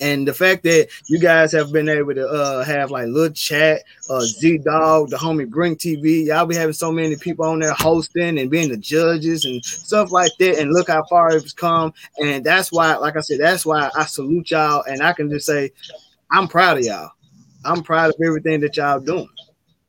and 0.00 0.28
the 0.28 0.34
fact 0.34 0.62
that 0.62 0.88
you 1.06 1.18
guys 1.18 1.50
have 1.52 1.72
been 1.72 1.88
able 1.88 2.14
to 2.14 2.26
uh, 2.28 2.64
have 2.64 2.90
like 2.90 3.08
little 3.08 3.34
chat, 3.34 3.82
uh, 4.08 4.20
Z 4.20 4.58
Dog, 4.58 5.10
the 5.10 5.16
homie 5.16 5.48
Bring 5.48 5.74
TV, 5.76 6.26
y'all 6.26 6.46
be 6.46 6.54
having 6.54 6.72
so 6.72 6.92
many 6.92 7.16
people 7.16 7.44
on 7.44 7.58
there 7.58 7.72
hosting 7.72 8.38
and 8.38 8.50
being 8.50 8.68
the 8.68 8.76
judges 8.76 9.44
and 9.44 9.64
stuff 9.64 10.12
like 10.12 10.30
that. 10.38 10.58
And 10.58 10.72
look 10.72 10.88
how 10.88 11.04
far 11.10 11.34
it's 11.34 11.52
come. 11.52 11.92
And 12.18 12.44
that's 12.44 12.70
why, 12.70 12.96
like 12.96 13.16
I 13.16 13.20
said, 13.20 13.40
that's 13.40 13.66
why 13.66 13.90
I 13.96 14.04
salute 14.04 14.52
y'all. 14.52 14.84
And 14.88 15.02
I 15.02 15.12
can 15.12 15.28
just 15.30 15.46
say, 15.46 15.72
I'm 16.30 16.46
proud 16.46 16.78
of 16.78 16.84
y'all. 16.84 17.10
I'm 17.64 17.82
proud 17.82 18.10
of 18.10 18.16
everything 18.24 18.60
that 18.60 18.76
y'all 18.76 19.00
doing. 19.00 19.28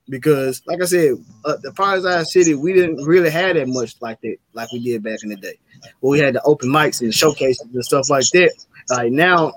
because, 0.09 0.61
like 0.65 0.81
I 0.81 0.85
said, 0.85 1.13
uh, 1.45 1.57
the 1.61 1.71
Fireside 1.73 2.25
City, 2.27 2.55
we 2.55 2.73
didn't 2.73 3.03
really 3.05 3.29
have 3.29 3.55
that 3.55 3.67
much 3.67 3.95
like 4.01 4.19
that, 4.21 4.37
like 4.53 4.71
we 4.71 4.83
did 4.83 5.03
back 5.03 5.19
in 5.23 5.29
the 5.29 5.35
day. 5.35 5.59
Where 5.99 6.11
we 6.11 6.19
had 6.19 6.35
the 6.35 6.41
open 6.43 6.69
mics 6.69 7.01
and 7.01 7.13
showcases 7.13 7.67
and 7.73 7.85
stuff 7.85 8.09
like 8.09 8.25
that. 8.33 8.51
Like 8.89 9.11
now, 9.11 9.53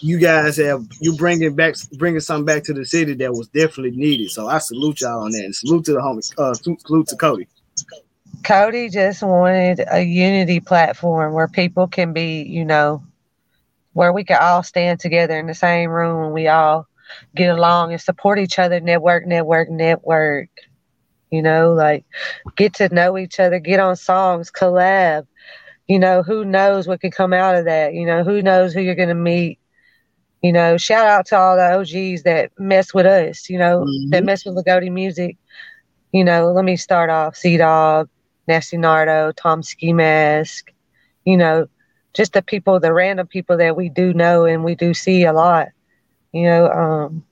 you 0.00 0.18
guys 0.18 0.56
have 0.56 0.86
you 1.00 1.16
bringing 1.16 1.54
back 1.54 1.74
bringing 1.94 2.20
something 2.20 2.44
back 2.44 2.64
to 2.64 2.72
the 2.72 2.84
city 2.84 3.14
that 3.14 3.32
was 3.32 3.48
definitely 3.48 3.96
needed. 3.96 4.30
So 4.30 4.48
I 4.48 4.58
salute 4.58 5.00
y'all 5.00 5.24
on 5.24 5.32
that, 5.32 5.44
and 5.44 5.54
salute 5.54 5.84
to 5.86 5.92
the 5.92 5.98
homie, 5.98 6.32
uh, 6.38 6.54
salute 6.54 7.08
to 7.08 7.16
Cody. 7.16 7.48
Cody 8.44 8.88
just 8.88 9.22
wanted 9.22 9.84
a 9.90 10.02
unity 10.02 10.60
platform 10.60 11.32
where 11.34 11.48
people 11.48 11.88
can 11.88 12.12
be, 12.12 12.42
you 12.42 12.64
know, 12.64 13.02
where 13.92 14.12
we 14.12 14.24
can 14.24 14.38
all 14.40 14.62
stand 14.62 15.00
together 15.00 15.38
in 15.38 15.46
the 15.46 15.54
same 15.54 15.90
room 15.90 16.24
and 16.24 16.32
we 16.32 16.48
all 16.48 16.86
get 17.34 17.50
along 17.50 17.92
and 17.92 18.00
support 18.00 18.38
each 18.38 18.58
other, 18.58 18.80
network, 18.80 19.26
network, 19.26 19.70
network. 19.70 20.48
You 21.30 21.42
know, 21.42 21.74
like 21.74 22.06
get 22.56 22.74
to 22.74 22.94
know 22.94 23.18
each 23.18 23.38
other, 23.38 23.58
get 23.58 23.80
on 23.80 23.96
songs, 23.96 24.50
collab. 24.50 25.26
You 25.86 25.98
know, 25.98 26.22
who 26.22 26.44
knows 26.44 26.86
what 26.86 27.00
can 27.00 27.10
come 27.10 27.32
out 27.32 27.54
of 27.54 27.66
that? 27.66 27.92
You 27.92 28.06
know, 28.06 28.24
who 28.24 28.40
knows 28.40 28.72
who 28.72 28.80
you're 28.80 28.94
going 28.94 29.08
to 29.08 29.14
meet? 29.14 29.58
You 30.42 30.52
know, 30.52 30.76
shout 30.76 31.06
out 31.06 31.26
to 31.26 31.36
all 31.36 31.56
the 31.56 31.72
OGs 31.78 32.22
that 32.22 32.52
mess 32.58 32.94
with 32.94 33.06
us, 33.06 33.50
you 33.50 33.58
know, 33.58 33.80
mm-hmm. 33.80 34.10
that 34.10 34.24
mess 34.24 34.44
with 34.44 34.54
La'Goatee 34.56 34.92
music. 34.92 35.36
You 36.12 36.24
know, 36.24 36.52
let 36.52 36.64
me 36.64 36.76
start 36.76 37.10
off 37.10 37.36
C 37.36 37.56
Dog, 37.56 38.08
Nasty 38.46 38.76
Nardo, 38.76 39.32
Tom 39.32 39.62
Ski 39.62 39.92
Mask, 39.92 40.72
you 41.24 41.36
know, 41.36 41.68
just 42.14 42.32
the 42.32 42.42
people, 42.42 42.80
the 42.80 42.92
random 42.92 43.26
people 43.26 43.56
that 43.58 43.76
we 43.76 43.88
do 43.88 44.14
know 44.14 44.44
and 44.44 44.64
we 44.64 44.74
do 44.74 44.94
see 44.94 45.24
a 45.24 45.32
lot 45.32 45.68
you 46.32 46.44
know, 46.44 46.68
um, 46.68 47.24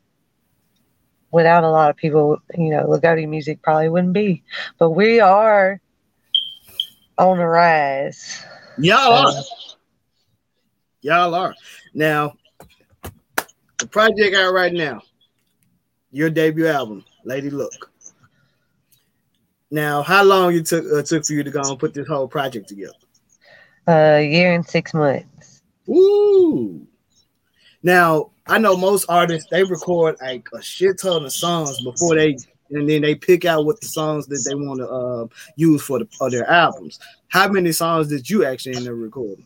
without 1.30 1.64
a 1.64 1.70
lot 1.70 1.90
of 1.90 1.96
people, 1.96 2.38
you 2.56 2.70
know, 2.70 2.84
La'Goatee 2.86 3.28
music 3.28 3.62
probably 3.62 3.88
wouldn't 3.88 4.12
be. 4.12 4.42
But 4.78 4.90
we 4.90 5.20
are 5.20 5.80
on 7.18 7.38
the 7.38 7.46
rise. 7.46 8.42
Y'all 8.78 9.30
so. 9.30 9.38
are. 9.38 9.44
Y'all 11.02 11.34
are. 11.34 11.54
Now, 11.94 12.34
the 13.86 13.90
project 13.90 14.34
out 14.34 14.52
right 14.52 14.72
now, 14.72 15.00
your 16.10 16.28
debut 16.28 16.66
album, 16.66 17.04
Lady 17.24 17.50
Luck. 17.50 17.90
Now, 19.70 20.02
how 20.02 20.24
long 20.24 20.54
it 20.54 20.66
took 20.66 20.84
uh, 20.92 21.02
took 21.02 21.24
for 21.24 21.32
you 21.32 21.44
to 21.44 21.50
go 21.50 21.60
and 21.62 21.78
put 21.78 21.94
this 21.94 22.08
whole 22.08 22.28
project 22.28 22.68
together? 22.68 22.92
A 23.86 24.22
year 24.22 24.54
and 24.54 24.66
six 24.66 24.92
months. 24.92 25.62
Ooh. 25.88 26.86
Now, 27.82 28.30
I 28.48 28.58
know 28.58 28.76
most 28.76 29.06
artists 29.08 29.48
they 29.50 29.62
record 29.62 30.16
like 30.20 30.48
a 30.52 30.62
shit 30.62 30.98
ton 30.98 31.24
of 31.24 31.32
songs 31.32 31.80
before 31.82 32.16
they 32.16 32.36
and 32.70 32.88
then 32.88 33.02
they 33.02 33.14
pick 33.14 33.44
out 33.44 33.64
what 33.64 33.80
the 33.80 33.86
songs 33.86 34.26
that 34.26 34.44
they 34.48 34.56
want 34.56 34.80
to 34.80 34.88
uh, 34.88 35.26
use 35.54 35.82
for 35.82 36.00
the 36.00 36.06
for 36.18 36.30
their 36.30 36.48
albums. 36.50 36.98
How 37.28 37.48
many 37.48 37.70
songs 37.70 38.08
did 38.08 38.28
you 38.28 38.44
actually 38.44 38.76
end 38.76 38.88
up 38.88 38.94
recording? 38.96 39.44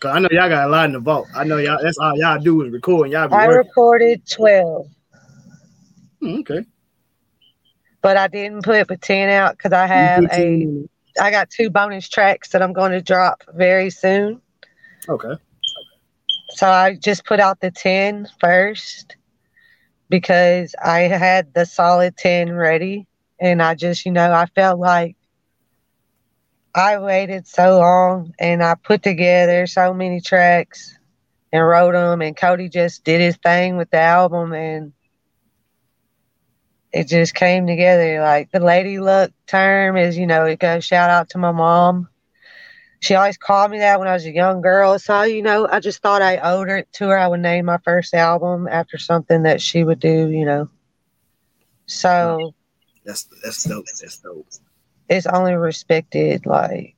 Cause 0.00 0.16
I 0.16 0.18
know 0.18 0.28
y'all 0.30 0.48
got 0.48 0.66
a 0.66 0.70
lot 0.70 0.86
in 0.86 0.92
the 0.92 1.00
vault. 1.00 1.28
I 1.34 1.44
know 1.44 1.56
y'all. 1.56 1.78
That's 1.82 1.98
all 1.98 2.16
y'all 2.16 2.38
do 2.38 2.62
is 2.62 2.72
record. 2.72 3.10
y'all. 3.10 3.32
I 3.32 3.48
working. 3.48 3.68
recorded 3.68 4.22
twelve. 4.28 4.86
Hmm, 6.20 6.40
okay. 6.40 6.64
But 8.02 8.16
I 8.16 8.28
didn't 8.28 8.62
put 8.62 8.88
but 8.88 9.00
ten 9.00 9.28
out 9.30 9.56
because 9.56 9.72
I 9.72 9.86
have 9.86 10.24
a. 10.32 10.86
I 11.20 11.30
got 11.30 11.50
two 11.50 11.70
bonus 11.70 12.08
tracks 12.08 12.50
that 12.50 12.62
I'm 12.62 12.72
going 12.72 12.92
to 12.92 13.02
drop 13.02 13.42
very 13.54 13.90
soon. 13.90 14.40
Okay. 15.08 15.34
So 16.50 16.68
I 16.68 16.96
just 16.96 17.24
put 17.24 17.40
out 17.40 17.60
the 17.60 17.70
10 17.70 18.28
first 18.40 19.16
because 20.08 20.74
I 20.82 21.00
had 21.00 21.54
the 21.54 21.64
solid 21.64 22.16
10 22.16 22.52
ready. 22.52 23.06
And 23.40 23.62
I 23.62 23.74
just, 23.74 24.04
you 24.04 24.12
know, 24.12 24.32
I 24.32 24.46
felt 24.46 24.78
like 24.78 25.16
I 26.74 26.98
waited 26.98 27.46
so 27.46 27.78
long 27.78 28.34
and 28.38 28.62
I 28.62 28.74
put 28.74 29.02
together 29.02 29.66
so 29.66 29.92
many 29.92 30.20
tracks 30.20 30.96
and 31.52 31.66
wrote 31.66 31.92
them. 31.92 32.22
And 32.22 32.36
Cody 32.36 32.68
just 32.68 33.04
did 33.04 33.20
his 33.20 33.36
thing 33.36 33.76
with 33.76 33.90
the 33.90 34.00
album 34.00 34.52
and 34.52 34.92
it 36.92 37.08
just 37.08 37.34
came 37.34 37.66
together. 37.66 38.20
Like 38.20 38.50
the 38.50 38.60
Lady 38.60 38.98
Luck 38.98 39.32
term 39.46 39.96
is, 39.96 40.16
you 40.16 40.26
know, 40.26 40.44
it 40.44 40.58
goes 40.58 40.84
shout 40.84 41.10
out 41.10 41.30
to 41.30 41.38
my 41.38 41.52
mom 41.52 42.08
she 43.00 43.14
always 43.14 43.38
called 43.38 43.70
me 43.70 43.78
that 43.78 43.98
when 43.98 44.08
I 44.08 44.12
was 44.12 44.26
a 44.26 44.30
young 44.30 44.60
girl. 44.60 44.98
So, 44.98 45.22
you 45.22 45.42
know, 45.42 45.66
I 45.66 45.80
just 45.80 46.02
thought 46.02 46.20
I 46.22 46.36
owed 46.36 46.68
it 46.68 46.92
to 46.94 47.08
her. 47.08 47.18
I 47.18 47.26
would 47.26 47.40
name 47.40 47.64
my 47.64 47.78
first 47.78 48.14
album 48.14 48.68
after 48.68 48.98
something 48.98 49.42
that 49.44 49.60
she 49.60 49.82
would 49.82 49.98
do, 49.98 50.28
you 50.28 50.44
know. 50.44 50.68
So 51.86 52.52
that's 53.04 53.26
that's 53.42 53.64
dope. 53.64 53.86
That's 53.86 54.18
dope. 54.18 54.46
It's 55.10 55.26
only 55.26 55.54
respected 55.54 56.46
like 56.46 56.94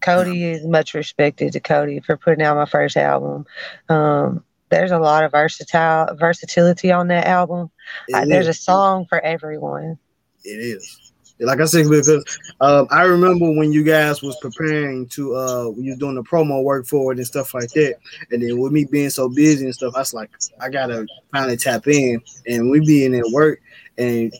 Cody 0.00 0.44
is 0.44 0.64
much 0.64 0.94
respected 0.94 1.52
to 1.52 1.60
Cody 1.60 2.00
for 2.00 2.16
putting 2.16 2.44
out 2.44 2.56
my 2.56 2.66
first 2.66 2.96
album. 2.96 3.46
Um, 3.88 4.44
there's 4.70 4.92
a 4.92 4.98
lot 4.98 5.24
of 5.24 5.32
versatile 5.32 6.14
versatility 6.16 6.92
on 6.92 7.08
that 7.08 7.26
album. 7.26 7.70
Uh, 8.12 8.24
there's 8.24 8.46
a 8.46 8.54
song 8.54 9.06
for 9.06 9.20
everyone. 9.20 9.98
It 10.44 10.58
is. 10.58 11.12
Like 11.42 11.60
I 11.60 11.64
said, 11.64 11.88
because 11.88 12.38
um, 12.60 12.86
I 12.90 13.04
remember 13.04 13.50
when 13.50 13.72
you 13.72 13.82
guys 13.82 14.20
was 14.20 14.36
preparing 14.42 15.06
to 15.08 15.34
uh 15.34 15.64
when 15.70 15.84
you 15.84 15.96
doing 15.96 16.14
the 16.14 16.22
promo 16.22 16.62
work 16.62 16.86
for 16.86 17.12
it 17.12 17.18
and 17.18 17.26
stuff 17.26 17.54
like 17.54 17.70
that, 17.70 17.94
and 18.30 18.42
then 18.42 18.58
with 18.58 18.72
me 18.72 18.84
being 18.84 19.08
so 19.08 19.28
busy 19.28 19.64
and 19.64 19.74
stuff, 19.74 19.94
I 19.96 20.00
was 20.00 20.12
like, 20.12 20.30
I 20.60 20.68
gotta 20.68 21.06
finally 21.32 21.56
tap 21.56 21.86
in, 21.86 22.20
and 22.46 22.70
we 22.70 22.80
being 22.80 23.14
at 23.14 23.24
work 23.32 23.60
and 23.96 24.30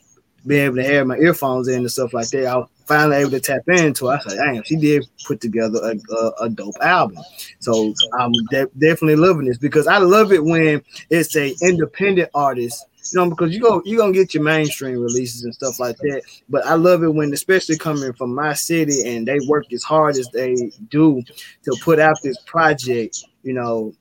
being 0.46 0.66
able 0.66 0.76
to 0.76 0.84
have 0.84 1.06
my 1.06 1.16
earphones 1.16 1.68
in 1.68 1.78
and 1.78 1.90
stuff 1.90 2.12
like 2.12 2.28
that. 2.28 2.46
I 2.46 2.64
finally 2.90 3.18
able 3.18 3.30
to 3.30 3.40
tap 3.40 3.62
into. 3.68 4.08
I 4.08 4.18
said, 4.18 4.36
damn, 4.36 4.64
she 4.64 4.74
did 4.74 5.06
put 5.24 5.40
together 5.40 5.78
a, 5.82 6.14
a, 6.14 6.30
a 6.42 6.48
dope 6.48 6.74
album. 6.80 7.18
So 7.60 7.94
I'm 8.18 8.32
de- 8.50 8.66
definitely 8.78 9.16
loving 9.16 9.46
this 9.46 9.58
because 9.58 9.86
I 9.86 9.98
love 9.98 10.32
it 10.32 10.42
when 10.42 10.82
it's 11.08 11.36
a 11.36 11.54
independent 11.62 12.30
artist 12.34 12.84
you 13.12 13.18
know, 13.18 13.30
because 13.30 13.54
you 13.54 13.60
go 13.60 13.82
you're 13.84 13.98
gonna 13.98 14.12
get 14.12 14.34
your 14.34 14.42
mainstream 14.42 14.98
releases 14.98 15.44
and 15.44 15.54
stuff 15.54 15.80
like 15.80 15.96
that. 15.98 16.22
But 16.48 16.66
I 16.66 16.74
love 16.74 17.02
it 17.02 17.08
when, 17.08 17.32
especially 17.32 17.78
coming 17.78 18.12
from 18.12 18.34
my 18.34 18.52
city, 18.52 19.06
and 19.06 19.26
they 19.26 19.38
work 19.48 19.72
as 19.72 19.82
hard 19.82 20.16
as 20.16 20.28
they 20.32 20.70
do 20.90 21.22
to 21.64 21.76
put 21.82 21.98
out 21.98 22.16
this 22.22 22.38
project. 22.46 23.24
You 23.42 23.54
know, 23.54 23.94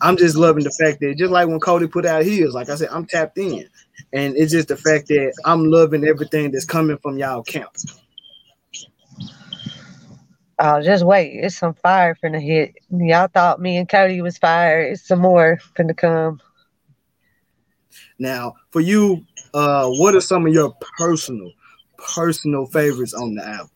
I'm 0.00 0.16
just 0.16 0.36
loving 0.36 0.64
the 0.64 0.70
fact 0.70 1.00
that 1.00 1.16
just 1.18 1.30
like 1.30 1.48
when 1.48 1.60
Cody 1.60 1.86
put 1.86 2.06
out 2.06 2.24
his, 2.24 2.54
like 2.54 2.70
I 2.70 2.76
said, 2.76 2.88
I'm 2.90 3.06
tapped 3.06 3.38
in, 3.38 3.68
and 4.12 4.36
it's 4.36 4.52
just 4.52 4.68
the 4.68 4.76
fact 4.76 5.08
that 5.08 5.32
I'm 5.44 5.64
loving 5.64 6.04
everything 6.04 6.50
that's 6.50 6.64
coming 6.64 6.98
from 6.98 7.18
y'all 7.18 7.42
camp. 7.42 7.70
Oh, 10.62 10.82
just 10.82 11.06
wait. 11.06 11.32
It's 11.42 11.56
some 11.56 11.72
fire 11.72 12.14
finna 12.22 12.40
hit. 12.40 12.74
Y'all 12.90 13.28
thought 13.28 13.62
me 13.62 13.78
and 13.78 13.88
Cody 13.88 14.20
was 14.20 14.36
fire. 14.36 14.82
It's 14.82 15.08
some 15.08 15.20
more 15.20 15.58
finna 15.74 15.96
come. 15.96 16.38
Now, 18.18 18.56
for 18.70 18.82
you, 18.82 19.24
uh, 19.54 19.88
what 19.88 20.14
are 20.14 20.20
some 20.20 20.46
of 20.46 20.52
your 20.52 20.74
personal, 20.98 21.50
personal 21.96 22.66
favorites 22.66 23.14
on 23.14 23.36
the 23.36 23.46
album? 23.46 23.70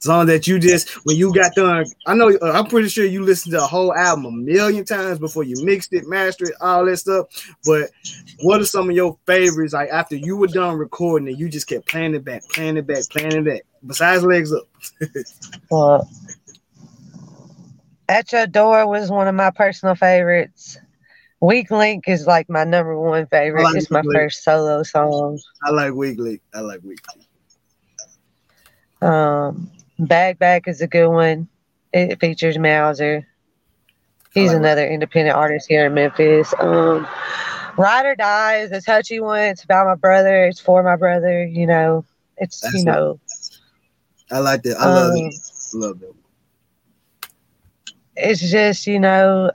Song 0.00 0.26
that 0.26 0.46
you 0.46 0.60
just 0.60 0.90
when 1.04 1.16
you 1.16 1.34
got 1.34 1.54
done. 1.56 1.84
I 2.06 2.14
know 2.14 2.30
uh, 2.40 2.52
I'm 2.52 2.66
pretty 2.66 2.88
sure 2.88 3.04
you 3.04 3.24
listened 3.24 3.52
to 3.52 3.58
the 3.58 3.66
whole 3.66 3.92
album 3.92 4.26
a 4.26 4.30
million 4.30 4.84
times 4.84 5.18
before 5.18 5.42
you 5.42 5.56
mixed 5.64 5.92
it, 5.92 6.06
mastered 6.06 6.50
it, 6.50 6.54
all 6.60 6.84
that 6.84 6.98
stuff. 6.98 7.26
But 7.64 7.90
what 8.42 8.60
are 8.60 8.64
some 8.64 8.88
of 8.88 8.94
your 8.94 9.18
favorites? 9.26 9.72
Like 9.72 9.88
after 9.90 10.14
you 10.14 10.36
were 10.36 10.46
done 10.46 10.76
recording 10.78 11.26
and 11.28 11.36
you 11.36 11.48
just 11.48 11.66
kept 11.66 11.88
playing 11.88 12.14
it 12.14 12.24
back, 12.24 12.48
playing 12.48 12.76
it 12.76 12.86
back, 12.86 13.08
playing 13.10 13.32
it 13.32 13.44
back. 13.44 13.62
Besides 13.86 14.24
legs 14.24 14.52
up. 14.52 14.68
well, 15.70 16.08
at 18.08 18.32
your 18.32 18.46
door 18.46 18.86
was 18.86 19.10
one 19.10 19.28
of 19.28 19.34
my 19.34 19.50
personal 19.50 19.94
favorites. 19.94 20.78
Weak 21.40 21.70
Link 21.70 22.08
is 22.08 22.26
like 22.26 22.50
my 22.50 22.64
number 22.64 22.98
one 22.98 23.26
favorite. 23.26 23.62
Like 23.62 23.76
it's 23.76 23.90
my 23.90 24.00
Link. 24.00 24.12
first 24.12 24.42
solo 24.42 24.82
song. 24.82 25.38
I 25.62 25.70
like 25.70 25.94
Weak 25.94 26.18
Link. 26.18 26.40
I 26.52 26.60
like 26.60 26.80
Weak 26.82 27.00
Link. 27.14 27.28
Um, 29.00 29.70
Bag 29.98 30.38
Back 30.38 30.66
is 30.66 30.80
a 30.80 30.88
good 30.88 31.08
one. 31.08 31.48
It 31.92 32.18
features 32.20 32.58
Mauser. 32.58 33.26
He's 34.32 34.48
like 34.48 34.58
another 34.58 34.86
independent 34.86 35.36
artist 35.36 35.66
here 35.68 35.86
in 35.86 35.94
Memphis. 35.94 36.52
Um, 36.58 37.06
Ride 37.76 38.06
or 38.06 38.16
Die 38.16 38.56
is 38.58 38.72
a 38.72 38.80
touchy 38.80 39.20
one. 39.20 39.40
It's 39.40 39.62
about 39.62 39.86
my 39.86 39.94
brother. 39.94 40.46
It's 40.46 40.60
for 40.60 40.82
my 40.82 40.96
brother. 40.96 41.46
You 41.46 41.66
know, 41.66 42.04
it's 42.36 42.60
That's 42.60 42.74
you 42.74 42.84
know. 42.84 43.20
I 44.30 44.38
like 44.40 44.62
that. 44.62 44.78
I 44.78 44.86
love 44.86 45.12
um, 45.12 45.16
it. 45.16 45.34
Love 45.74 46.02
it. 46.02 46.14
It's 48.16 48.50
just 48.50 48.86
you 48.86 48.98
know 48.98 49.50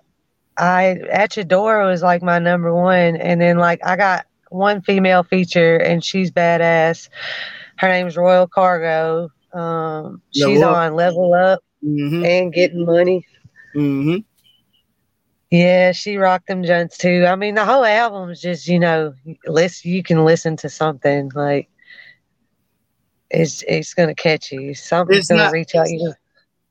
I 0.57 0.99
at 1.11 1.35
your 1.35 1.45
door 1.45 1.85
was 1.85 2.01
like 2.01 2.21
my 2.21 2.39
number 2.39 2.73
one, 2.73 3.15
and 3.15 3.41
then 3.41 3.57
like 3.57 3.79
I 3.85 3.95
got 3.95 4.25
one 4.49 4.81
female 4.81 5.23
feature, 5.23 5.77
and 5.77 6.03
she's 6.03 6.31
badass. 6.31 7.09
Her 7.77 7.89
name's 7.89 8.15
Royal 8.15 8.47
Cargo. 8.47 9.29
Um, 9.53 10.21
she's 10.31 10.61
on 10.61 10.95
Level 10.95 11.33
Up 11.33 11.63
mm-hmm. 11.83 12.25
and 12.25 12.53
Getting 12.53 12.85
Money. 12.85 13.25
Mm-hmm. 13.75 14.17
Yeah, 15.51 15.91
she 15.91 16.17
rocked 16.17 16.47
them 16.47 16.63
junts 16.63 16.97
too. 16.97 17.25
I 17.27 17.35
mean, 17.35 17.53
the 17.55 17.65
whole 17.65 17.85
album 17.85 18.29
is 18.29 18.41
just 18.41 18.67
you 18.67 18.79
know, 18.79 19.13
listen. 19.45 19.91
You 19.91 20.03
can 20.03 20.25
listen 20.25 20.57
to 20.57 20.69
something 20.69 21.31
like 21.35 21.69
it's 23.33 23.63
it's 23.67 23.93
gonna 23.93 24.15
catch 24.15 24.51
you. 24.51 24.73
Something's 24.73 25.19
It's 25.19 25.27
gonna 25.29 25.43
not- 25.43 25.53
reach 25.53 25.75
out 25.75 25.89
you. 25.89 26.13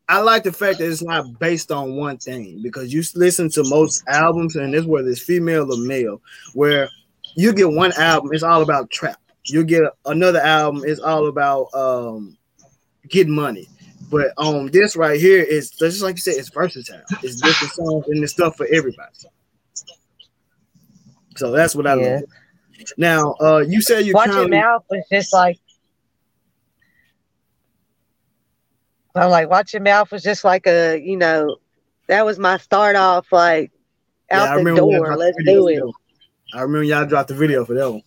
I 0.09 0.19
like 0.19 0.43
the 0.43 0.53
fact 0.53 0.79
that 0.79 0.91
it's 0.91 1.03
not 1.03 1.39
based 1.39 1.73
on 1.73 1.97
one 1.97 2.19
thing 2.19 2.61
because 2.63 2.93
you 2.93 3.03
listen 3.15 3.49
to 3.51 3.65
most 3.65 4.03
albums, 4.09 4.57
and 4.57 4.75
this 4.75 4.85
whether 4.85 5.09
it's 5.09 5.23
female 5.23 5.73
or 5.73 5.77
male, 5.79 6.21
where 6.55 6.89
you 7.35 7.53
get 7.53 7.71
one 7.71 7.93
album, 7.95 8.31
it's 8.33 8.43
all 8.43 8.63
about 8.63 8.91
trap. 8.91 9.19
You 9.45 9.65
get 9.65 9.83
another 10.05 10.41
album, 10.41 10.83
it's 10.87 11.01
all 11.01 11.29
about 11.29 11.73
um 11.75 12.37
getting 13.09 13.35
money. 13.35 13.69
But 14.11 14.33
on 14.37 14.67
this 14.71 14.97
right 14.97 15.19
here, 15.19 15.47
it's 15.49 15.71
just 15.71 16.03
like 16.03 16.17
you 16.17 16.21
said, 16.21 16.35
it's 16.37 16.51
versatile. 16.51 17.01
It's 17.23 17.41
different 17.41 17.73
songs 17.73 18.05
and 18.09 18.23
it's 18.23 18.33
stuff 18.35 18.57
for 18.59 18.67
everybody. 18.71 19.09
So 21.37 21.51
that's 21.53 21.75
what 21.75 21.87
I 21.87 21.95
Yeah. 21.95 22.15
love. 22.17 22.23
Now, 22.99 23.35
uh, 23.41 23.65
you 23.67 23.81
said 23.81 24.05
you 24.05 24.13
Watch 24.13 24.29
Your 24.29 24.49
Mouth 24.49 24.85
was 24.91 25.05
just 25.11 25.33
like. 25.33 25.59
I'm 29.15 29.31
like, 29.31 29.51
Watch 29.51 29.73
Your 29.75 29.83
Mouth 29.83 30.11
was 30.11 30.23
just 30.23 30.45
like 30.45 30.67
a, 30.67 30.99
you 30.99 31.17
know, 31.17 31.57
that 32.09 32.25
was 32.25 32.39
my 32.39 32.57
start 32.59 32.97
off 32.97 33.31
like 33.33 33.71
Yeah, 34.31 34.45
out 34.45 34.65
the 34.65 34.75
door. 34.75 35.17
Let's 35.17 35.37
the 35.39 35.45
do 35.45 35.69
it. 35.69 35.83
I 36.55 36.63
remember 36.63 36.85
y'all 36.85 37.07
dropped 37.07 37.29
the 37.29 37.35
video 37.35 37.65
for 37.65 37.75
that 37.75 37.91
one. 37.91 38.03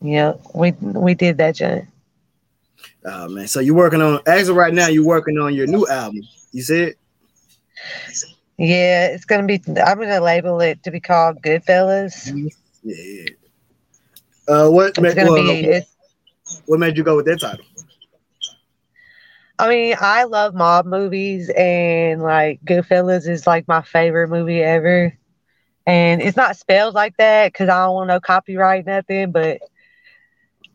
Yeah, 0.00 0.34
we 0.54 0.72
we 0.80 1.14
did 1.14 1.38
that, 1.38 1.56
John. 1.56 1.88
Oh 3.04 3.28
man, 3.28 3.48
so 3.48 3.60
you're 3.60 3.74
working 3.74 4.00
on 4.00 4.20
as 4.26 4.48
of 4.48 4.56
right 4.56 4.72
now, 4.72 4.86
you're 4.88 5.04
working 5.04 5.38
on 5.38 5.54
your 5.54 5.66
new 5.66 5.86
album. 5.88 6.22
You 6.52 6.62
said 6.62 6.94
Yeah, 8.56 9.08
it's 9.08 9.24
gonna 9.24 9.46
be. 9.46 9.60
I'm 9.84 9.98
gonna 9.98 10.20
label 10.20 10.60
it 10.60 10.82
to 10.84 10.90
be 10.90 11.00
called 11.00 11.42
Goodfellas. 11.42 12.50
Yeah. 12.82 13.24
Uh, 14.46 14.68
what 14.68 14.90
It's 14.90 15.00
made, 15.00 15.16
gonna 15.16 15.30
well, 15.30 15.42
be. 15.42 15.64
It's, 15.64 15.96
what 16.66 16.80
made 16.80 16.96
you 16.96 17.02
go 17.02 17.16
with 17.16 17.26
that 17.26 17.40
title? 17.40 17.64
I 19.58 19.68
mean, 19.68 19.96
I 20.00 20.24
love 20.24 20.54
mob 20.54 20.86
movies, 20.86 21.50
and 21.56 22.22
like 22.22 22.60
Goodfellas 22.64 23.28
is 23.28 23.46
like 23.46 23.66
my 23.68 23.82
favorite 23.82 24.28
movie 24.28 24.62
ever. 24.62 25.16
And 25.86 26.22
it's 26.22 26.36
not 26.36 26.56
spelled 26.56 26.94
like 26.94 27.16
that 27.18 27.52
because 27.52 27.68
I 27.68 27.84
don't 27.86 27.94
want 27.94 28.08
no 28.08 28.20
copyright 28.20 28.86
nothing, 28.86 29.32
but 29.32 29.60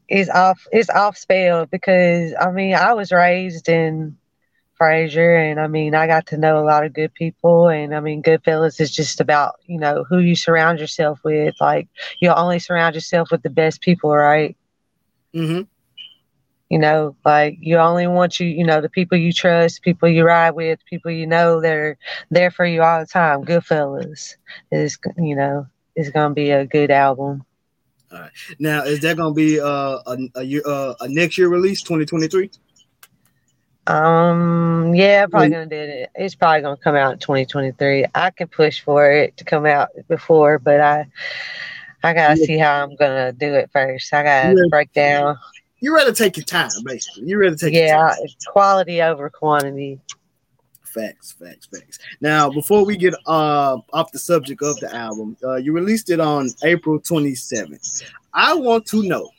it's 0.08 0.30
off. 0.30 0.68
It's 0.72 0.90
off 0.90 1.18
spelled 1.18 1.70
because 1.70 2.34
I 2.40 2.52
mean 2.52 2.76
I 2.76 2.94
was 2.94 3.12
raised 3.12 3.70
in 3.70 4.18
Frayser, 4.80 5.52
and 5.52 5.60
I 5.60 5.68
mean 5.68 5.96
I 5.96 6.08
got 6.08 6.28
to 6.28 6.38
know 6.38 6.60
a 6.60 6.66
lot 6.66 6.86
of 6.86 6.94
good 6.94 7.14
people, 7.14 7.70
and 7.70 7.96
I 7.96 8.00
mean 8.00 8.22
Goodfellas 8.24 8.80
is 8.80 8.92
just 8.94 9.22
about 9.22 9.56
you 9.66 9.80
know 9.80 10.04
who 10.08 10.20
you 10.20 10.36
surround 10.36 10.80
yourself 10.80 11.20
with. 11.24 11.56
Like 11.60 11.88
you 12.20 12.32
only 12.32 12.60
surround 12.60 12.96
yourself 12.96 13.32
with 13.32 13.44
the 13.44 13.50
best 13.50 13.82
people, 13.82 14.14
right? 14.16 14.56
Mm-hmm. 15.34 15.62
You 16.74 16.80
know 16.80 17.16
like 17.26 17.58
you 17.62 17.78
only 17.78 18.08
want 18.08 18.40
you 18.40 18.48
you 18.48 18.66
know 18.66 18.82
the 18.82 18.90
people 18.90 19.18
you 19.18 19.34
trust 19.34 19.84
people 19.84 20.10
you 20.10 20.24
ride 20.26 20.52
with 20.62 20.80
people 20.90 21.12
you 21.12 21.28
know 21.28 21.62
that 21.62 21.74
are 21.74 21.98
there 22.32 22.52
for 22.52 22.66
you 22.66 22.82
all 22.84 23.00
the 23.02 23.08
time. 23.08 23.44
Goodfellas 23.46 24.36
is 24.72 24.98
you 25.18 25.36
know 25.36 25.68
is 25.96 26.10
gonna 26.12 26.34
be 26.36 26.52
a 26.52 26.66
good 26.68 26.92
album. 26.92 27.46
All 28.12 28.20
right. 28.20 28.32
Now, 28.60 28.84
is 28.84 29.02
that 29.02 29.18
gonna 29.18 29.34
be 29.34 29.60
uh, 29.60 29.98
a 30.06 30.18
a 30.36 30.44
year 30.44 30.62
uh, 30.66 30.94
a 31.02 31.08
next 31.10 31.38
year 31.38 31.50
release, 31.50 31.82
2023? 31.84 32.52
um 33.88 34.94
yeah 34.96 35.26
probably 35.28 35.50
gonna 35.50 35.66
do 35.68 35.76
it. 35.76 36.10
It's 36.16 36.36
probably 36.36 36.62
gonna 36.62 36.78
come 36.78 36.96
out 36.96 37.14
in 37.14 37.20
2023 37.20 38.06
i 38.16 38.30
can 38.32 38.48
push 38.48 38.82
for 38.82 39.12
it 39.12 39.38
to 39.38 39.44
come 39.46 39.66
out 39.66 39.90
before 40.08 40.60
but 40.60 40.80
i 40.80 41.06
i 42.04 42.14
gotta 42.14 42.38
see 42.38 42.58
how 42.58 42.84
i'm 42.84 42.96
gonna 42.96 43.32
do 43.34 43.54
it 43.56 43.70
first. 43.74 44.14
I 44.14 44.24
gotta 44.24 44.58
Yeah. 44.58 44.70
break 44.70 44.94
down 44.94 45.38
You 45.84 45.94
ready 45.94 46.12
to 46.12 46.16
take 46.16 46.38
your 46.38 46.46
time, 46.46 46.70
basically. 46.86 47.28
You 47.28 47.38
ready 47.38 47.58
to 47.58 47.66
take 47.66 47.74
your 47.74 47.84
yeah 47.84 48.16
quality 48.48 49.02
over 49.02 49.30
quantity 49.30 50.00
Facts, 50.82 51.34
facts, 51.34 51.66
facts. 51.66 52.00
Now, 52.22 52.50
before 52.50 52.86
we 52.86 52.96
get 52.96 53.16
uh, 53.26 53.80
off 53.92 54.12
the 54.14 54.20
subject 54.20 54.62
of 54.62 54.80
the 54.80 54.96
album, 54.96 55.36
uh, 55.44 55.56
you 55.56 55.74
released 55.74 56.10
it 56.10 56.22
on 56.22 56.52
April 56.64 57.02
27th. 57.02 58.04
I 58.34 58.54
want 58.54 58.86
to 58.88 59.04
know 59.04 59.30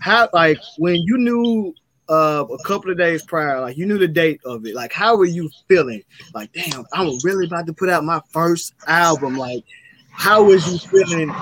how, 0.00 0.28
like, 0.34 0.58
when 0.76 0.96
you 0.96 1.16
knew 1.16 1.74
uh, 2.10 2.44
a 2.50 2.62
couple 2.64 2.90
of 2.90 2.98
days 2.98 3.22
prior, 3.22 3.60
like, 3.60 3.78
you 3.78 3.86
knew 3.86 3.96
the 3.96 4.08
date 4.08 4.40
of 4.44 4.66
it, 4.66 4.74
like, 4.74 4.92
how 4.92 5.16
were 5.16 5.24
you 5.24 5.48
feeling? 5.68 6.02
Like, 6.34 6.52
damn, 6.52 6.84
I'm 6.92 7.16
really 7.24 7.46
about 7.46 7.66
to 7.66 7.72
put 7.72 7.88
out 7.88 8.04
my 8.04 8.20
first 8.30 8.74
album. 8.88 9.38
Like, 9.38 9.64
how 10.10 10.42
was 10.42 10.70
you 10.70 10.78
feeling 10.90 11.32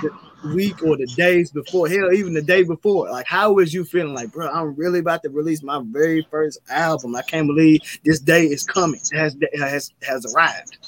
week 0.44 0.82
or 0.82 0.96
the 0.96 1.06
days 1.06 1.50
before? 1.50 1.88
Hell, 1.88 2.12
even 2.12 2.34
the 2.34 2.42
day 2.42 2.62
before. 2.62 3.10
Like, 3.10 3.26
how 3.26 3.52
was 3.52 3.72
you 3.72 3.84
feeling? 3.84 4.14
Like, 4.14 4.32
bro, 4.32 4.48
I'm 4.48 4.74
really 4.74 4.98
about 4.98 5.22
to 5.22 5.30
release 5.30 5.62
my 5.62 5.80
very 5.84 6.26
first 6.30 6.58
album. 6.68 7.16
I 7.16 7.22
can't 7.22 7.46
believe 7.46 7.80
this 8.04 8.20
day 8.20 8.44
is 8.44 8.64
coming. 8.64 9.00
It 9.12 9.18
has 9.18 9.36
has 9.58 9.92
has 10.02 10.34
arrived. 10.34 10.78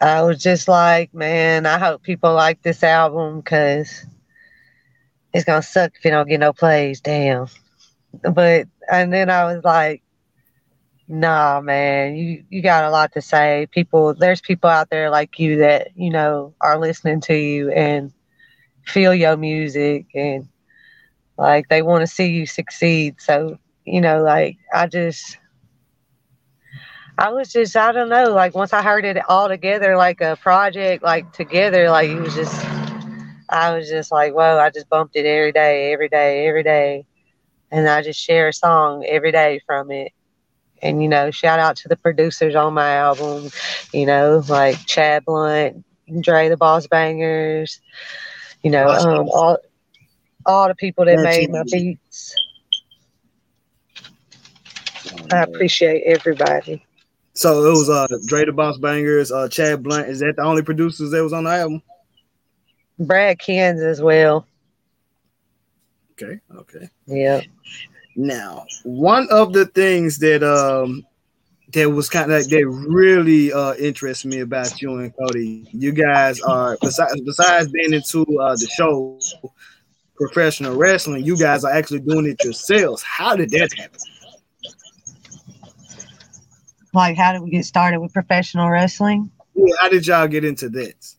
I 0.00 0.22
was 0.22 0.42
just 0.42 0.66
like, 0.66 1.14
man, 1.14 1.64
I 1.64 1.78
hope 1.78 2.02
people 2.02 2.34
like 2.34 2.62
this 2.62 2.82
album 2.82 3.40
because 3.40 4.04
it's 5.32 5.44
gonna 5.44 5.62
suck 5.62 5.92
if 5.96 6.04
you 6.04 6.10
don't 6.10 6.28
get 6.28 6.40
no 6.40 6.52
plays. 6.52 7.00
Damn. 7.00 7.46
But 8.22 8.66
and 8.90 9.12
then 9.12 9.30
I 9.30 9.44
was 9.44 9.62
like, 9.64 10.02
nah, 11.08 11.60
man, 11.60 12.16
you 12.16 12.44
you 12.50 12.62
got 12.62 12.84
a 12.84 12.90
lot 12.90 13.12
to 13.12 13.22
say. 13.22 13.68
People, 13.70 14.14
there's 14.14 14.40
people 14.40 14.68
out 14.68 14.90
there 14.90 15.10
like 15.10 15.38
you 15.38 15.58
that 15.58 15.88
you 15.94 16.10
know 16.10 16.54
are 16.60 16.78
listening 16.78 17.20
to 17.22 17.34
you 17.34 17.70
and 17.70 18.12
feel 18.84 19.14
your 19.14 19.36
music 19.36 20.06
and 20.14 20.48
like 21.38 21.68
they 21.68 21.82
want 21.82 22.02
to 22.02 22.06
see 22.06 22.26
you 22.26 22.46
succeed. 22.46 23.16
So 23.20 23.58
you 23.84 24.00
know, 24.00 24.22
like 24.22 24.58
I 24.72 24.86
just. 24.86 25.38
I 27.18 27.30
was 27.30 27.52
just, 27.52 27.76
I 27.76 27.92
don't 27.92 28.08
know, 28.08 28.30
like 28.32 28.54
once 28.54 28.72
I 28.72 28.82
heard 28.82 29.04
it 29.04 29.18
all 29.28 29.46
together, 29.46 29.96
like 29.96 30.22
a 30.22 30.36
project, 30.36 31.04
like 31.04 31.30
together, 31.32 31.90
like 31.90 32.08
it 32.08 32.18
was 32.18 32.34
just, 32.34 32.64
I 33.50 33.76
was 33.76 33.88
just 33.88 34.10
like, 34.10 34.32
whoa, 34.32 34.58
I 34.58 34.70
just 34.70 34.88
bumped 34.88 35.14
it 35.14 35.26
every 35.26 35.52
day, 35.52 35.92
every 35.92 36.08
day, 36.08 36.48
every 36.48 36.62
day. 36.62 37.04
And 37.70 37.86
I 37.88 38.02
just 38.02 38.18
share 38.18 38.48
a 38.48 38.52
song 38.52 39.04
every 39.06 39.30
day 39.30 39.60
from 39.66 39.90
it. 39.90 40.12
And, 40.82 41.02
you 41.02 41.08
know, 41.08 41.30
shout 41.30 41.60
out 41.60 41.76
to 41.76 41.88
the 41.88 41.96
producers 41.96 42.54
on 42.54 42.74
my 42.74 42.94
album, 42.94 43.50
you 43.92 44.06
know, 44.06 44.42
like 44.48 44.84
Chad 44.86 45.24
Blunt, 45.26 45.84
Dre 46.20 46.48
the 46.48 46.56
Boss 46.56 46.86
Bangers, 46.86 47.80
you 48.62 48.70
know, 48.70 48.88
um, 48.88 49.28
all, 49.28 49.58
all 50.46 50.68
the 50.68 50.74
people 50.74 51.04
that 51.04 51.18
made 51.18 51.50
my 51.50 51.62
beats. 51.64 52.34
I 55.30 55.42
appreciate 55.42 56.02
everybody. 56.04 56.84
So 57.34 57.64
it 57.64 57.70
was 57.70 57.88
uh 57.88 58.06
Dre 58.26 58.44
the 58.44 58.52
Boss 58.52 58.78
Bangers, 58.78 59.32
uh 59.32 59.48
Chad 59.48 59.82
Blunt. 59.82 60.08
Is 60.08 60.20
that 60.20 60.36
the 60.36 60.42
only 60.42 60.62
producers 60.62 61.10
that 61.10 61.22
was 61.22 61.32
on 61.32 61.44
the 61.44 61.50
album? 61.50 61.82
Brad 62.98 63.38
Kins 63.38 63.80
as 63.80 64.02
well. 64.02 64.46
Okay, 66.12 66.40
okay. 66.54 66.90
Yeah. 67.06 67.40
Now, 68.14 68.66
one 68.84 69.28
of 69.30 69.54
the 69.54 69.64
things 69.64 70.18
that 70.18 70.42
um 70.42 71.06
that 71.72 71.90
was 71.90 72.08
kind 72.08 72.30
of 72.32 72.48
that 72.48 72.66
really 72.68 73.52
uh 73.52 73.74
interested 73.74 74.28
me 74.28 74.40
about 74.40 74.80
you 74.80 74.98
and 74.98 75.12
Cody, 75.16 75.68
you 75.72 75.92
guys 75.92 76.40
are 76.42 76.76
besides 76.80 77.20
besides 77.22 77.70
being 77.70 77.94
into 77.94 78.22
uh 78.40 78.54
the 78.56 78.66
show 78.66 79.18
professional 80.16 80.76
wrestling, 80.76 81.24
you 81.24 81.36
guys 81.36 81.64
are 81.64 81.72
actually 81.72 82.00
doing 82.00 82.26
it 82.26 82.42
yourselves. 82.44 83.02
How 83.02 83.34
did 83.36 83.50
that 83.50 83.70
happen? 83.76 83.98
Like, 86.94 87.16
how 87.16 87.32
did 87.32 87.42
we 87.42 87.50
get 87.50 87.64
started 87.64 88.00
with 88.00 88.12
professional 88.12 88.68
wrestling? 88.68 89.30
Yeah, 89.54 89.74
how 89.80 89.88
did 89.88 90.06
y'all 90.06 90.28
get 90.28 90.44
into 90.44 90.68
that? 90.70 91.14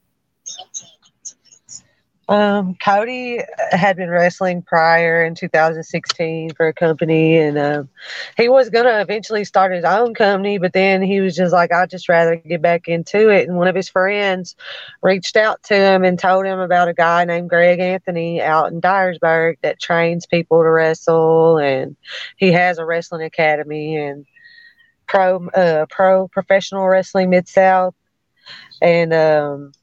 Um, 2.29 2.75
Cody 2.75 3.41
had 3.71 3.97
been 3.97 4.09
wrestling 4.09 4.61
prior 4.61 5.25
in 5.25 5.35
2016 5.35 6.53
for 6.53 6.67
a 6.67 6.73
company, 6.73 7.37
and 7.37 7.57
um, 7.57 7.89
he 8.37 8.47
was 8.47 8.69
gonna 8.69 9.01
eventually 9.01 9.43
start 9.43 9.73
his 9.73 9.83
own 9.83 10.13
company, 10.13 10.57
but 10.57 10.71
then 10.71 11.01
he 11.01 11.19
was 11.19 11.35
just 11.35 11.51
like, 11.51 11.73
"I'd 11.73 11.89
just 11.89 12.07
rather 12.07 12.37
get 12.37 12.61
back 12.61 12.87
into 12.87 13.29
it." 13.29 13.49
And 13.49 13.57
one 13.57 13.67
of 13.67 13.75
his 13.75 13.89
friends 13.89 14.55
reached 15.01 15.35
out 15.35 15.61
to 15.63 15.75
him 15.75 16.05
and 16.05 16.17
told 16.17 16.45
him 16.45 16.59
about 16.59 16.87
a 16.87 16.93
guy 16.93 17.25
named 17.25 17.49
Greg 17.49 17.79
Anthony 17.79 18.41
out 18.41 18.71
in 18.71 18.79
Dyersburg 18.79 19.57
that 19.61 19.81
trains 19.81 20.25
people 20.25 20.63
to 20.63 20.69
wrestle, 20.69 21.57
and 21.57 21.97
he 22.37 22.53
has 22.53 22.77
a 22.77 22.85
wrestling 22.85 23.23
academy 23.23 23.97
and 23.97 24.25
pro 25.07 25.45
uh, 25.49 25.87
pro 25.89 26.29
professional 26.29 26.87
wrestling 26.87 27.29
mid 27.29 27.49
south, 27.49 27.95
and 28.81 29.13
um. 29.13 29.73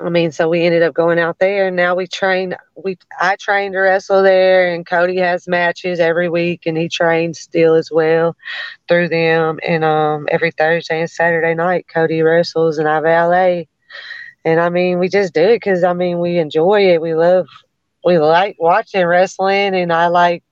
I 0.00 0.10
mean, 0.10 0.30
so 0.30 0.48
we 0.48 0.64
ended 0.64 0.82
up 0.82 0.94
going 0.94 1.18
out 1.18 1.38
there, 1.38 1.66
and 1.66 1.76
now 1.76 1.94
we 1.96 2.06
train. 2.06 2.54
We 2.76 2.98
I 3.20 3.36
train 3.36 3.72
to 3.72 3.78
wrestle 3.78 4.22
there, 4.22 4.72
and 4.72 4.86
Cody 4.86 5.16
has 5.18 5.48
matches 5.48 5.98
every 5.98 6.28
week, 6.28 6.66
and 6.66 6.76
he 6.76 6.88
trains 6.88 7.40
still 7.40 7.74
as 7.74 7.90
well 7.90 8.36
through 8.88 9.08
them. 9.08 9.58
And 9.66 9.84
um, 9.84 10.28
every 10.30 10.52
Thursday 10.52 11.00
and 11.00 11.10
Saturday 11.10 11.54
night, 11.54 11.86
Cody 11.92 12.22
wrestles, 12.22 12.78
and 12.78 12.88
I 12.88 13.00
valet. 13.00 13.68
And 14.44 14.60
I 14.60 14.68
mean, 14.68 14.98
we 14.98 15.08
just 15.08 15.34
do 15.34 15.42
it 15.42 15.56
because 15.56 15.82
I 15.82 15.94
mean, 15.94 16.20
we 16.20 16.38
enjoy 16.38 16.92
it. 16.92 17.02
We 17.02 17.14
love, 17.14 17.46
we 18.04 18.18
like 18.18 18.56
watching 18.60 19.04
wrestling, 19.04 19.74
and 19.74 19.92
I 19.92 20.06
like 20.08 20.44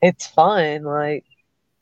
it's 0.00 0.26
fun. 0.26 0.82
Like 0.84 1.24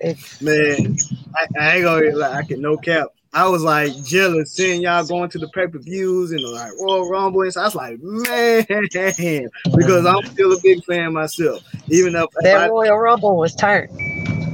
it's 0.01 0.41
Man, 0.41 0.97
I, 1.35 1.47
I 1.59 1.77
ain't 1.77 1.85
gonna 1.85 2.17
like 2.17 2.33
I 2.33 2.43
can 2.43 2.61
no 2.61 2.77
cap. 2.77 3.09
I 3.33 3.49
was 3.49 3.63
like 3.63 3.93
jealous 4.05 4.53
seeing 4.53 4.83
y'all 4.83 5.07
going 5.07 5.31
to 5.31 5.39
the 5.39 5.49
pay 5.51 5.69
per 5.69 5.79
views 5.79 6.33
and 6.33 6.43
like 6.43 6.73
Royal 6.81 7.09
Rumble, 7.09 7.43
and 7.43 7.53
so 7.53 7.61
I 7.61 7.65
was 7.65 7.75
like, 7.77 7.99
man, 8.03 8.65
because 9.77 10.05
I'm 10.07 10.25
still 10.27 10.53
a 10.53 10.61
big 10.61 10.85
fan 10.85 11.13
myself. 11.13 11.63
Even 11.89 12.15
though 12.15 12.29
that 12.43 12.57
I- 12.63 12.69
Royal 12.69 12.99
Rumble 12.99 13.37
was 13.37 13.55
turned. 13.55 13.91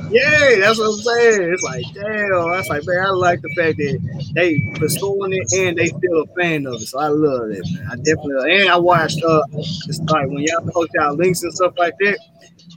Yeah, 0.08 0.56
that's 0.60 0.78
what 0.78 0.90
I'm 0.90 1.00
saying. 1.00 1.52
It's 1.52 1.62
like, 1.64 1.84
damn, 1.92 2.50
that's 2.50 2.68
like, 2.68 2.86
man, 2.86 3.04
I 3.04 3.10
like 3.10 3.40
the 3.42 3.52
fact 3.56 3.76
that 3.78 4.30
they 4.34 4.56
pursuing 4.78 5.32
it 5.32 5.52
and 5.52 5.76
they 5.76 5.86
still 5.86 6.22
a 6.22 6.26
fan 6.40 6.64
of 6.66 6.74
it. 6.74 6.86
So 6.86 7.00
I 7.00 7.08
love 7.08 7.50
it, 7.50 7.64
man. 7.72 7.88
I 7.90 7.96
definitely 7.96 8.60
and 8.60 8.68
I 8.68 8.76
watched 8.76 9.20
uh 9.24 9.42
it's 9.52 9.98
like 9.98 10.28
when 10.28 10.44
y'all 10.44 10.64
post 10.70 10.92
out 11.00 11.16
links 11.16 11.42
and 11.42 11.52
stuff 11.52 11.72
like 11.76 11.94
that. 11.98 12.18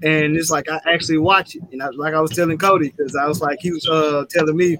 And 0.01 0.35
it's 0.35 0.49
like 0.49 0.69
I 0.69 0.79
actually 0.87 1.19
watch 1.19 1.55
it. 1.55 1.61
And 1.71 1.83
I, 1.83 1.89
like 1.89 2.15
I 2.15 2.19
was 2.19 2.31
telling 2.31 2.57
Cody, 2.57 2.93
because 2.97 3.15
I 3.15 3.27
was 3.27 3.41
like, 3.41 3.59
he 3.61 3.71
was 3.73 3.87
uh 3.87 4.25
telling 4.31 4.57
me, 4.57 4.77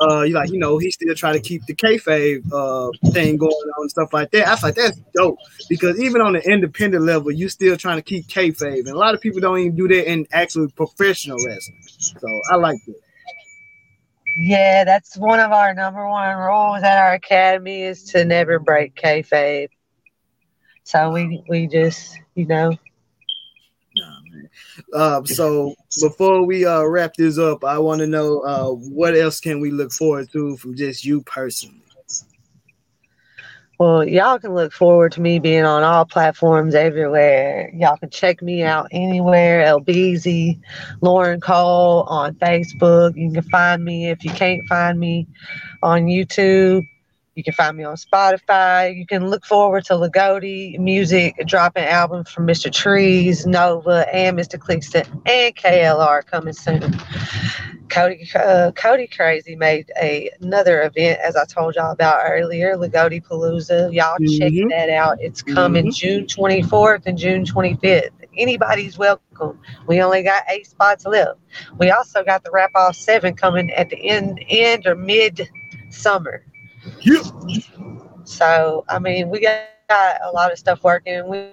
uh, 0.00 0.22
you 0.22 0.34
like, 0.34 0.50
you 0.50 0.58
know, 0.58 0.78
he 0.78 0.90
still 0.90 1.14
try 1.14 1.32
to 1.32 1.40
keep 1.40 1.64
the 1.66 1.74
kayfabe 1.74 2.42
uh 2.52 2.90
thing 3.12 3.36
going 3.36 3.52
on 3.52 3.82
and 3.82 3.90
stuff 3.90 4.12
like 4.12 4.30
that. 4.30 4.48
I 4.48 4.52
was 4.52 4.62
like, 4.62 4.74
that's 4.74 4.98
dope. 5.14 5.38
Because 5.68 6.00
even 6.00 6.22
on 6.22 6.32
the 6.32 6.50
independent 6.50 7.04
level, 7.04 7.30
you 7.30 7.48
still 7.48 7.76
trying 7.76 7.96
to 7.96 8.02
keep 8.02 8.26
kayfabe. 8.26 8.80
And 8.80 8.88
a 8.88 8.98
lot 8.98 9.14
of 9.14 9.20
people 9.20 9.40
don't 9.40 9.58
even 9.58 9.76
do 9.76 9.88
that 9.88 10.10
in 10.10 10.26
actual 10.32 10.68
professional 10.70 11.36
wrestling. 11.46 11.82
So 11.82 12.28
I 12.50 12.56
like 12.56 12.78
that. 12.86 13.00
Yeah, 14.36 14.84
that's 14.84 15.16
one 15.16 15.40
of 15.40 15.50
our 15.52 15.74
number 15.74 16.08
one 16.08 16.36
rules 16.36 16.82
at 16.82 16.98
our 16.98 17.14
academy 17.14 17.82
is 17.82 18.04
to 18.04 18.24
never 18.24 18.58
break 18.58 18.94
kayfabe. 18.94 19.68
So 20.84 21.10
we 21.10 21.42
we 21.48 21.66
just 21.66 22.18
you 22.34 22.46
know. 22.46 22.72
Uh, 24.92 25.24
so 25.24 25.74
before 26.00 26.44
we 26.44 26.64
uh, 26.64 26.82
wrap 26.82 27.14
this 27.14 27.38
up, 27.38 27.64
I 27.64 27.78
want 27.78 28.00
to 28.00 28.06
know 28.06 28.40
uh, 28.40 28.70
what 28.70 29.16
else 29.16 29.40
can 29.40 29.60
we 29.60 29.70
look 29.70 29.92
forward 29.92 30.30
to 30.32 30.56
from 30.56 30.76
just 30.76 31.04
you 31.04 31.22
personally. 31.22 31.80
Well, 33.80 34.06
y'all 34.06 34.38
can 34.38 34.52
look 34.52 34.74
forward 34.74 35.12
to 35.12 35.22
me 35.22 35.38
being 35.38 35.64
on 35.64 35.82
all 35.82 36.04
platforms 36.04 36.74
everywhere. 36.74 37.70
Y'all 37.72 37.96
can 37.96 38.10
check 38.10 38.42
me 38.42 38.62
out 38.62 38.88
anywhere. 38.92 39.62
L 39.62 39.80
Beezy, 39.80 40.60
Lauren 41.00 41.40
Cole 41.40 42.02
on 42.02 42.34
Facebook. 42.34 43.16
You 43.16 43.32
can 43.32 43.42
find 43.44 43.82
me 43.82 44.10
if 44.10 44.22
you 44.22 44.32
can't 44.32 44.60
find 44.68 45.00
me 45.00 45.26
on 45.82 46.02
YouTube. 46.02 46.86
You 47.40 47.44
can 47.44 47.54
find 47.54 47.74
me 47.74 47.84
on 47.84 47.96
Spotify. 47.96 48.94
You 48.94 49.06
can 49.06 49.30
look 49.30 49.46
forward 49.46 49.86
to 49.86 49.94
La'Goatee 49.94 50.78
music 50.78 51.40
dropping 51.46 51.84
albums 51.84 52.28
from 52.30 52.46
Mr. 52.46 52.70
Trees, 52.70 53.46
Nova, 53.46 54.06
and 54.14 54.38
Mr. 54.38 54.60
Clixton 54.60 55.06
and 55.24 55.56
KLR 55.56 56.26
coming 56.26 56.52
soon. 56.52 56.82
Cody 57.88 58.28
uh, 58.34 58.72
Cody 58.72 59.06
Crazy 59.06 59.56
made 59.56 59.90
a 59.98 60.28
another 60.42 60.82
event 60.82 61.18
as 61.24 61.34
I 61.34 61.46
told 61.46 61.76
y'all 61.76 61.92
about 61.92 62.20
earlier, 62.26 62.76
La'Goatee 62.76 63.24
Palooza. 63.26 63.90
Y'all 63.90 64.18
check 64.18 64.52
Mhm. 64.52 64.68
that 64.68 64.90
out. 64.90 65.16
It's 65.22 65.40
coming 65.40 65.90
June 65.90 66.26
24th 66.26 67.06
and 67.06 67.16
June 67.16 67.46
25th. 67.46 68.10
Anybody's 68.36 68.98
welcome. 68.98 69.58
We 69.86 70.02
only 70.02 70.22
got 70.24 70.42
eight 70.50 70.66
spots 70.66 71.06
left. 71.06 71.38
We 71.78 71.90
also 71.90 72.22
got 72.22 72.44
the 72.44 72.50
rap 72.50 72.72
off 72.74 72.96
seven 72.96 73.34
coming 73.34 73.70
at 73.72 73.88
the 73.88 73.96
end 74.10 74.44
end 74.50 74.86
or 74.86 74.94
mid 74.94 75.48
summer. 75.88 76.44
Yeah. 77.00 77.22
So 78.24 78.84
I 78.88 78.98
mean 78.98 79.28
we 79.30 79.40
got 79.40 79.64
a 80.22 80.30
lot 80.32 80.52
of 80.52 80.58
stuff 80.58 80.82
working. 80.84 81.28
We 81.28 81.50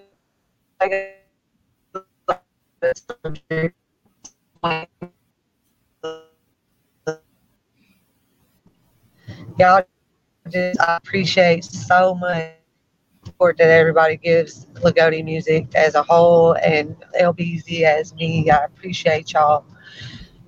y'all 9.57 9.83
just 10.49 10.79
I 10.81 10.97
appreciate 10.97 11.63
so 11.63 12.15
much 12.15 12.51
support 13.25 13.57
that 13.57 13.69
everybody 13.69 14.17
gives 14.17 14.65
La'Goatee 14.75 15.23
music 15.23 15.67
as 15.75 15.95
a 15.95 16.03
whole 16.03 16.53
and 16.63 16.95
L 17.19 17.33
Beezy 17.33 17.85
as 17.85 18.13
me. 18.15 18.49
I 18.49 18.65
appreciate 18.65 19.33
y'all. 19.33 19.65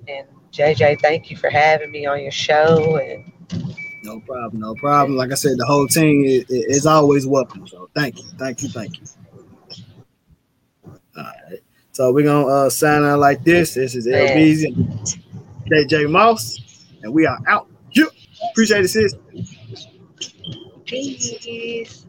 And 0.08 0.26
JJ, 0.52 1.00
thank 1.00 1.30
you 1.30 1.36
for 1.36 1.50
having 1.50 1.90
me 1.90 2.06
on 2.06 2.22
your 2.22 2.32
show 2.32 2.96
and 2.96 3.30
No 4.02 4.20
problem, 4.20 4.60
no 4.60 4.74
problem. 4.74 5.16
Like 5.16 5.32
I 5.32 5.34
said, 5.34 5.58
the 5.58 5.66
whole 5.66 5.86
team 5.86 6.24
is, 6.24 6.44
is 6.48 6.86
always 6.86 7.26
welcome. 7.26 7.66
So 7.66 7.90
thank 7.94 8.18
you, 8.18 8.24
thank 8.38 8.62
you, 8.62 8.68
thank 8.68 8.98
you. 8.98 9.06
All 11.16 11.24
right. 11.24 11.60
So 11.92 12.12
we're 12.12 12.24
gonna 12.24 12.46
uh, 12.46 12.70
sign 12.70 13.04
out 13.04 13.18
like 13.18 13.44
this. 13.44 13.74
This 13.74 13.94
is 13.94 14.06
L 14.06 14.34
Beezy, 14.34 14.68
and 14.72 15.10
JJ 15.70 16.10
Moss, 16.10 16.86
and 17.02 17.12
we 17.12 17.26
are 17.26 17.38
out. 17.46 17.68
Yeah. 17.92 18.04
Appreciate 18.50 18.84
it, 18.84 18.88
sis. 18.88 19.14
peace. 20.86 22.06